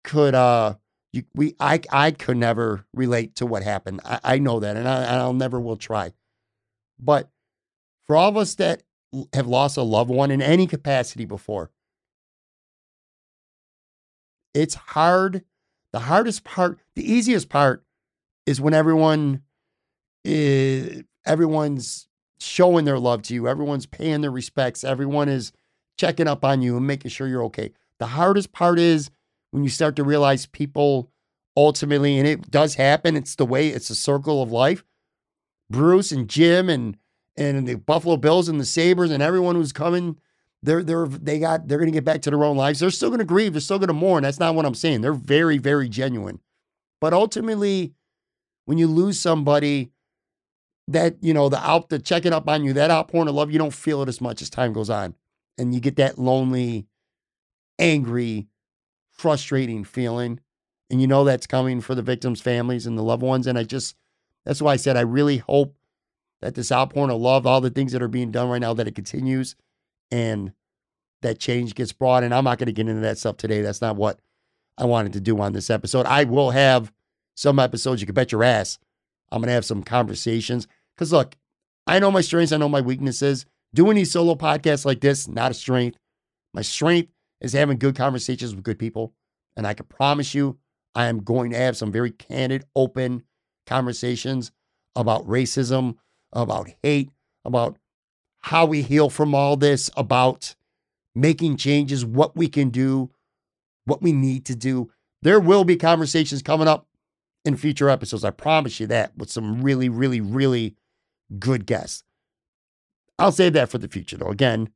could 0.04 0.34
uh 0.34 0.74
you, 1.12 1.24
we 1.34 1.54
I 1.58 1.80
I 1.90 2.10
could 2.10 2.36
never 2.36 2.84
relate 2.92 3.36
to 3.36 3.46
what 3.46 3.62
happened. 3.62 4.00
I, 4.04 4.20
I 4.24 4.38
know 4.38 4.60
that, 4.60 4.76
and 4.76 4.88
I, 4.88 5.16
I'll 5.16 5.32
never 5.32 5.60
will 5.60 5.76
try. 5.76 6.12
But 6.98 7.30
for 8.06 8.16
all 8.16 8.28
of 8.28 8.36
us 8.36 8.54
that 8.56 8.82
have 9.32 9.46
lost 9.46 9.76
a 9.76 9.82
loved 9.82 10.10
one 10.10 10.30
in 10.30 10.42
any 10.42 10.66
capacity 10.66 11.24
before, 11.24 11.70
it's 14.54 14.74
hard. 14.74 15.44
The 15.92 16.00
hardest 16.00 16.44
part, 16.44 16.78
the 16.94 17.10
easiest 17.10 17.48
part, 17.48 17.82
is 18.44 18.60
when 18.60 18.74
everyone 18.74 19.42
is 20.24 21.04
everyone's 21.24 22.08
showing 22.38 22.84
their 22.84 22.98
love 22.98 23.22
to 23.22 23.34
you. 23.34 23.48
Everyone's 23.48 23.86
paying 23.86 24.20
their 24.20 24.30
respects. 24.30 24.84
Everyone 24.84 25.28
is 25.28 25.52
checking 25.96 26.28
up 26.28 26.44
on 26.44 26.60
you 26.62 26.76
and 26.76 26.86
making 26.86 27.10
sure 27.10 27.26
you're 27.26 27.44
okay. 27.44 27.72
The 27.98 28.06
hardest 28.06 28.52
part 28.52 28.78
is 28.78 29.10
when 29.50 29.64
you 29.64 29.70
start 29.70 29.96
to 29.96 30.04
realize 30.04 30.46
people 30.46 31.10
ultimately, 31.56 32.18
and 32.18 32.28
it 32.28 32.50
does 32.50 32.74
happen, 32.74 33.16
it's 33.16 33.34
the 33.34 33.46
way, 33.46 33.68
it's 33.68 33.90
a 33.90 33.94
circle 33.94 34.42
of 34.42 34.52
life. 34.52 34.84
Bruce 35.70 36.12
and 36.12 36.28
Jim 36.28 36.68
and 36.68 36.96
and 37.36 37.68
the 37.68 37.76
Buffalo 37.76 38.16
Bills 38.16 38.48
and 38.48 38.60
the 38.60 38.64
Sabres 38.64 39.10
and 39.10 39.22
everyone 39.22 39.54
who's 39.54 39.72
coming, 39.72 40.16
they're 40.62 40.82
they're 40.82 41.06
they 41.06 41.38
got 41.38 41.68
they're 41.68 41.78
gonna 41.78 41.90
get 41.90 42.04
back 42.04 42.22
to 42.22 42.30
their 42.30 42.44
own 42.44 42.56
lives. 42.56 42.80
They're 42.80 42.90
still 42.90 43.10
gonna 43.10 43.24
grieve, 43.24 43.52
they're 43.52 43.60
still 43.60 43.78
gonna 43.78 43.92
mourn. 43.92 44.22
That's 44.22 44.40
not 44.40 44.54
what 44.54 44.66
I'm 44.66 44.74
saying. 44.74 45.02
They're 45.02 45.12
very, 45.12 45.58
very 45.58 45.88
genuine. 45.88 46.40
But 47.00 47.12
ultimately, 47.12 47.94
when 48.64 48.78
you 48.78 48.86
lose 48.86 49.20
somebody, 49.20 49.92
that 50.88 51.16
you 51.20 51.34
know 51.34 51.48
the 51.48 51.58
out 51.58 51.90
the 51.90 51.98
checking 51.98 52.32
up 52.32 52.48
on 52.48 52.64
you 52.64 52.72
that 52.72 52.90
outpouring 52.90 53.28
of 53.28 53.34
love 53.34 53.52
you 53.52 53.58
don't 53.58 53.74
feel 53.74 54.02
it 54.02 54.08
as 54.08 54.20
much 54.20 54.40
as 54.42 54.50
time 54.50 54.72
goes 54.72 54.90
on 54.90 55.14
and 55.58 55.74
you 55.74 55.80
get 55.80 55.96
that 55.96 56.18
lonely 56.18 56.86
angry 57.78 58.48
frustrating 59.18 59.84
feeling. 59.84 60.40
And 60.90 61.00
you 61.00 61.06
know 61.06 61.24
that's 61.24 61.46
coming 61.46 61.80
for 61.82 61.94
the 61.94 62.02
victims 62.02 62.40
families 62.40 62.86
and 62.86 62.96
the 62.96 63.02
loved 63.02 63.22
ones. 63.22 63.46
And 63.46 63.58
i 63.58 63.64
just 63.64 63.96
that's 64.46 64.62
why 64.62 64.72
i 64.72 64.76
said 64.76 64.96
i 64.96 65.02
really 65.02 65.38
hope 65.38 65.74
that 66.40 66.54
this 66.54 66.72
outpouring 66.72 67.10
of 67.10 67.20
love 67.20 67.46
all 67.46 67.60
the 67.60 67.68
things 67.68 67.92
that 67.92 68.02
are 68.02 68.08
being 68.08 68.30
done 68.30 68.48
right 68.48 68.60
now 68.60 68.72
that 68.72 68.88
it 68.88 68.94
continues 68.94 69.56
and 70.10 70.52
that 71.20 71.40
change 71.40 71.74
gets 71.74 71.92
brought. 71.92 72.22
And 72.22 72.32
i'm 72.32 72.44
not 72.44 72.58
going 72.58 72.66
to 72.66 72.72
get 72.72 72.88
into 72.88 73.02
that 73.02 73.18
stuff 73.18 73.36
today. 73.36 73.60
That's 73.60 73.82
not 73.82 73.96
what 73.96 74.20
i 74.78 74.84
wanted 74.84 75.12
to 75.14 75.20
do 75.20 75.38
on 75.40 75.52
this 75.52 75.68
episode. 75.68 76.06
I 76.06 76.24
will 76.24 76.50
have 76.50 76.92
some 77.34 77.58
episodes. 77.58 78.00
You 78.00 78.06
can 78.06 78.14
bet 78.14 78.32
your 78.32 78.44
ass 78.44 78.78
i'm 79.30 79.40
going 79.40 79.48
to 79.48 79.54
have 79.54 79.64
some 79.64 79.82
conversations. 79.82 80.66
Because 80.96 81.12
look, 81.12 81.36
I 81.86 81.98
know 81.98 82.10
my 82.10 82.20
strengths, 82.20 82.52
I 82.52 82.56
know 82.56 82.68
my 82.68 82.80
weaknesses. 82.80 83.46
Doing 83.74 83.96
these 83.96 84.10
solo 84.10 84.34
podcasts 84.34 84.86
like 84.86 85.00
this, 85.00 85.28
not 85.28 85.50
a 85.50 85.54
strength. 85.54 85.98
My 86.54 86.62
strength 86.62 87.10
is 87.40 87.52
having 87.52 87.78
good 87.78 87.96
conversations 87.96 88.54
with 88.54 88.64
good 88.64 88.78
people. 88.78 89.14
And 89.56 89.66
I 89.66 89.74
can 89.74 89.86
promise 89.86 90.34
you, 90.34 90.58
I 90.94 91.06
am 91.06 91.22
going 91.22 91.50
to 91.50 91.56
have 91.56 91.76
some 91.76 91.92
very 91.92 92.10
candid, 92.10 92.64
open 92.74 93.22
conversations 93.66 94.50
about 94.96 95.26
racism, 95.26 95.96
about 96.32 96.70
hate, 96.82 97.10
about 97.44 97.76
how 98.40 98.66
we 98.66 98.82
heal 98.82 99.10
from 99.10 99.34
all 99.34 99.56
this, 99.56 99.90
about 99.96 100.54
making 101.14 101.56
changes, 101.56 102.04
what 102.04 102.36
we 102.36 102.48
can 102.48 102.70
do, 102.70 103.10
what 103.84 104.02
we 104.02 104.12
need 104.12 104.44
to 104.46 104.56
do. 104.56 104.90
There 105.22 105.40
will 105.40 105.64
be 105.64 105.76
conversations 105.76 106.42
coming 106.42 106.68
up 106.68 106.86
in 107.44 107.56
future 107.56 107.88
episodes. 107.88 108.24
I 108.24 108.30
promise 108.30 108.80
you 108.80 108.86
that 108.88 109.16
with 109.16 109.30
some 109.30 109.62
really, 109.62 109.88
really, 109.88 110.20
really 110.20 110.76
good 111.38 111.66
guests. 111.66 112.04
I'll 113.18 113.32
save 113.32 113.52
that 113.54 113.68
for 113.68 113.78
the 113.78 113.88
future, 113.88 114.16
though. 114.16 114.30
Again, 114.30 114.70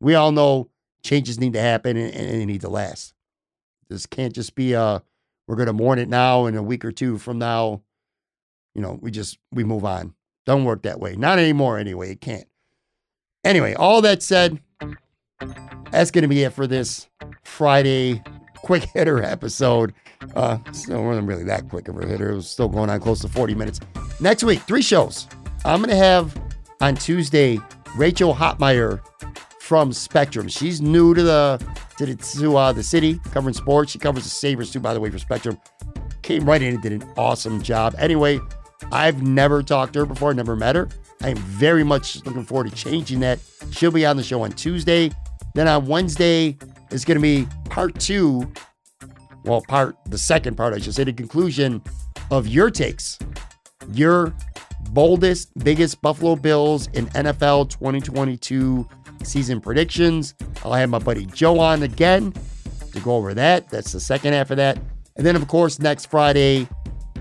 we 0.00 0.14
all 0.14 0.32
know 0.32 0.69
changes 1.02 1.38
need 1.38 1.52
to 1.54 1.60
happen 1.60 1.96
and, 1.96 2.14
and 2.14 2.40
they 2.40 2.46
need 2.46 2.60
to 2.62 2.68
last. 2.68 3.14
This 3.88 4.06
can't 4.06 4.34
just 4.34 4.54
be 4.54 4.72
a 4.72 4.82
uh, 4.82 4.98
we're 5.46 5.56
going 5.56 5.66
to 5.66 5.72
mourn 5.72 5.98
it 5.98 6.08
now 6.08 6.46
and 6.46 6.56
a 6.56 6.62
week 6.62 6.84
or 6.84 6.92
two 6.92 7.18
from 7.18 7.38
now, 7.38 7.82
you 8.74 8.80
know, 8.80 8.98
we 9.02 9.10
just 9.10 9.38
we 9.50 9.64
move 9.64 9.84
on. 9.84 10.14
Don't 10.46 10.64
work 10.64 10.82
that 10.82 11.00
way. 11.00 11.16
Not 11.16 11.40
anymore 11.40 11.76
anyway. 11.76 12.12
It 12.12 12.20
can't. 12.20 12.46
Anyway, 13.42 13.74
all 13.74 14.00
that 14.02 14.22
said, 14.22 14.60
that's 15.90 16.12
going 16.12 16.22
to 16.22 16.28
be 16.28 16.44
it 16.44 16.52
for 16.52 16.68
this 16.68 17.08
Friday 17.42 18.22
quick 18.62 18.84
hitter 18.94 19.22
episode. 19.22 19.92
Uh, 20.36 20.58
so 20.72 21.02
wasn't 21.02 21.26
really 21.26 21.44
that 21.44 21.68
quick 21.68 21.88
of 21.88 21.98
a 21.98 22.06
hitter. 22.06 22.30
It 22.30 22.36
was 22.36 22.48
still 22.48 22.68
going 22.68 22.90
on 22.90 23.00
close 23.00 23.20
to 23.22 23.28
40 23.28 23.54
minutes. 23.54 23.80
Next 24.20 24.44
week, 24.44 24.60
three 24.60 24.82
shows. 24.82 25.26
I'm 25.64 25.80
going 25.80 25.90
to 25.90 25.96
have 25.96 26.40
on 26.80 26.94
Tuesday 26.94 27.58
Rachel 27.96 28.34
Hotmeyer 28.34 29.00
from 29.70 29.92
Spectrum. 29.92 30.48
She's 30.48 30.82
new 30.82 31.14
to 31.14 31.22
the 31.22 31.64
to, 31.96 32.04
the, 32.04 32.16
to 32.16 32.56
uh, 32.56 32.72
the 32.72 32.82
city 32.82 33.20
covering 33.30 33.54
sports. 33.54 33.92
She 33.92 34.00
covers 34.00 34.24
the 34.24 34.28
Sabres 34.28 34.72
too, 34.72 34.80
by 34.80 34.92
the 34.92 34.98
way, 34.98 35.10
for 35.10 35.18
Spectrum. 35.20 35.60
Came 36.22 36.44
right 36.44 36.60
in 36.60 36.74
and 36.74 36.82
did 36.82 36.90
an 36.90 37.08
awesome 37.16 37.62
job. 37.62 37.94
Anyway, 37.96 38.40
I've 38.90 39.22
never 39.22 39.62
talked 39.62 39.92
to 39.92 40.00
her 40.00 40.06
before, 40.06 40.34
never 40.34 40.56
met 40.56 40.74
her. 40.74 40.88
I 41.22 41.28
am 41.28 41.36
very 41.36 41.84
much 41.84 42.16
looking 42.26 42.42
forward 42.42 42.68
to 42.68 42.74
changing 42.74 43.20
that. 43.20 43.38
She'll 43.70 43.92
be 43.92 44.04
on 44.04 44.16
the 44.16 44.24
show 44.24 44.42
on 44.42 44.50
Tuesday. 44.50 45.12
Then 45.54 45.68
on 45.68 45.86
Wednesday 45.86 46.58
is 46.90 47.04
going 47.04 47.18
to 47.18 47.22
be 47.22 47.46
part 47.66 47.96
two. 48.00 48.52
Well, 49.44 49.62
part 49.68 49.96
the 50.06 50.18
second 50.18 50.56
part, 50.56 50.74
I 50.74 50.80
should 50.80 50.96
say, 50.96 51.04
the 51.04 51.12
conclusion 51.12 51.80
of 52.32 52.48
your 52.48 52.72
takes, 52.72 53.20
your 53.92 54.34
boldest, 54.90 55.56
biggest 55.58 56.02
Buffalo 56.02 56.34
Bills 56.34 56.88
in 56.88 57.06
NFL 57.10 57.70
2022 57.70 58.88
season 59.22 59.60
predictions. 59.60 60.34
I'll 60.64 60.72
have 60.72 60.90
my 60.90 60.98
buddy 60.98 61.26
Joe 61.26 61.58
on 61.60 61.82
again 61.82 62.32
to 62.92 63.00
go 63.00 63.16
over 63.16 63.34
that. 63.34 63.68
That's 63.70 63.92
the 63.92 64.00
second 64.00 64.32
half 64.32 64.50
of 64.50 64.56
that. 64.56 64.78
And 65.16 65.26
then, 65.26 65.36
of 65.36 65.46
course, 65.48 65.78
next 65.78 66.06
Friday, 66.06 66.68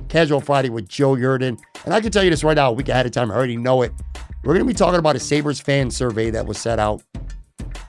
Casual 0.07 0.41
Friday 0.41 0.69
with 0.69 0.87
Joe 0.87 1.15
Yerdon. 1.15 1.59
And 1.85 1.93
I 1.93 2.01
can 2.01 2.11
tell 2.11 2.23
you 2.23 2.29
this 2.29 2.43
right 2.43 2.55
now, 2.55 2.69
a 2.69 2.73
week 2.73 2.89
ahead 2.89 3.05
of 3.05 3.11
time, 3.11 3.31
I 3.31 3.35
already 3.35 3.57
know 3.57 3.81
it. 3.81 3.93
We're 4.43 4.53
going 4.53 4.65
to 4.65 4.71
be 4.71 4.77
talking 4.77 4.99
about 4.99 5.15
a 5.15 5.19
Sabres 5.19 5.59
fan 5.59 5.91
survey 5.91 6.29
that 6.29 6.45
was 6.45 6.57
set 6.57 6.79
out 6.79 7.03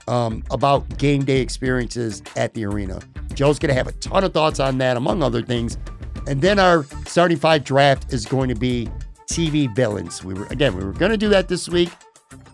um, 0.09 0.43
about 0.51 0.99
game 0.99 1.25
day 1.25 1.41
experiences 1.41 2.23
at 2.37 2.55
the 2.55 2.65
arena. 2.65 3.01
Joe's 3.35 3.59
going 3.59 3.69
to 3.69 3.75
have 3.75 3.87
a 3.87 3.93
ton 3.93 4.25
of 4.25 4.33
thoughts 4.33 4.61
on 4.61 4.79
that, 4.79 4.97
among 4.97 5.23
other 5.23 5.43
things. 5.43 5.79
And 6.27 6.43
then 6.43 6.59
our 6.59 6.85
starting 7.07 7.39
five 7.39 7.65
draft 7.65 8.13
is 8.13 8.27
going 8.27 8.49
to 8.49 8.55
be 8.55 8.89
TV 9.31 9.75
villains. 9.75 10.25
We 10.25 10.35
were 10.35 10.47
again, 10.47 10.77
we 10.77 10.85
were 10.85 10.93
going 10.93 11.13
to 11.13 11.17
do 11.17 11.29
that 11.29 11.49
this 11.49 11.69
week, 11.69 11.91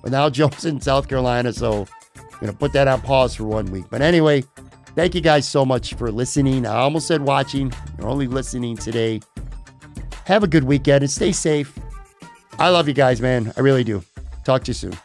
but 0.07 0.13
now 0.13 0.31
Joe's 0.31 0.65
in 0.65 0.81
South 0.81 1.09
Carolina, 1.09 1.53
so 1.53 1.85
I'm 2.17 2.39
going 2.39 2.53
to 2.53 2.57
put 2.57 2.73
that 2.75 2.87
on 2.87 3.01
pause 3.01 3.35
for 3.35 3.43
one 3.43 3.67
week. 3.73 3.87
But 3.91 4.03
anyway, 4.03 4.45
thank 4.95 5.17
you 5.17 5.21
guys 5.21 5.49
so 5.49 5.65
much 5.65 5.95
for 5.95 6.13
listening. 6.13 6.65
I 6.65 6.77
almost 6.77 7.09
said 7.09 7.23
watching. 7.23 7.73
You're 7.99 8.07
only 8.07 8.29
listening 8.29 8.77
today. 8.77 9.21
Have 10.27 10.45
a 10.45 10.47
good 10.47 10.63
weekend 10.63 11.03
and 11.03 11.11
stay 11.11 11.33
safe. 11.33 11.77
I 12.57 12.69
love 12.69 12.87
you 12.87 12.95
guys, 12.95 13.21
man. 13.21 13.53
I 13.57 13.61
really 13.63 13.83
do. 13.83 14.01
Talk 14.45 14.63
to 14.63 14.69
you 14.69 14.75
soon. 14.75 14.97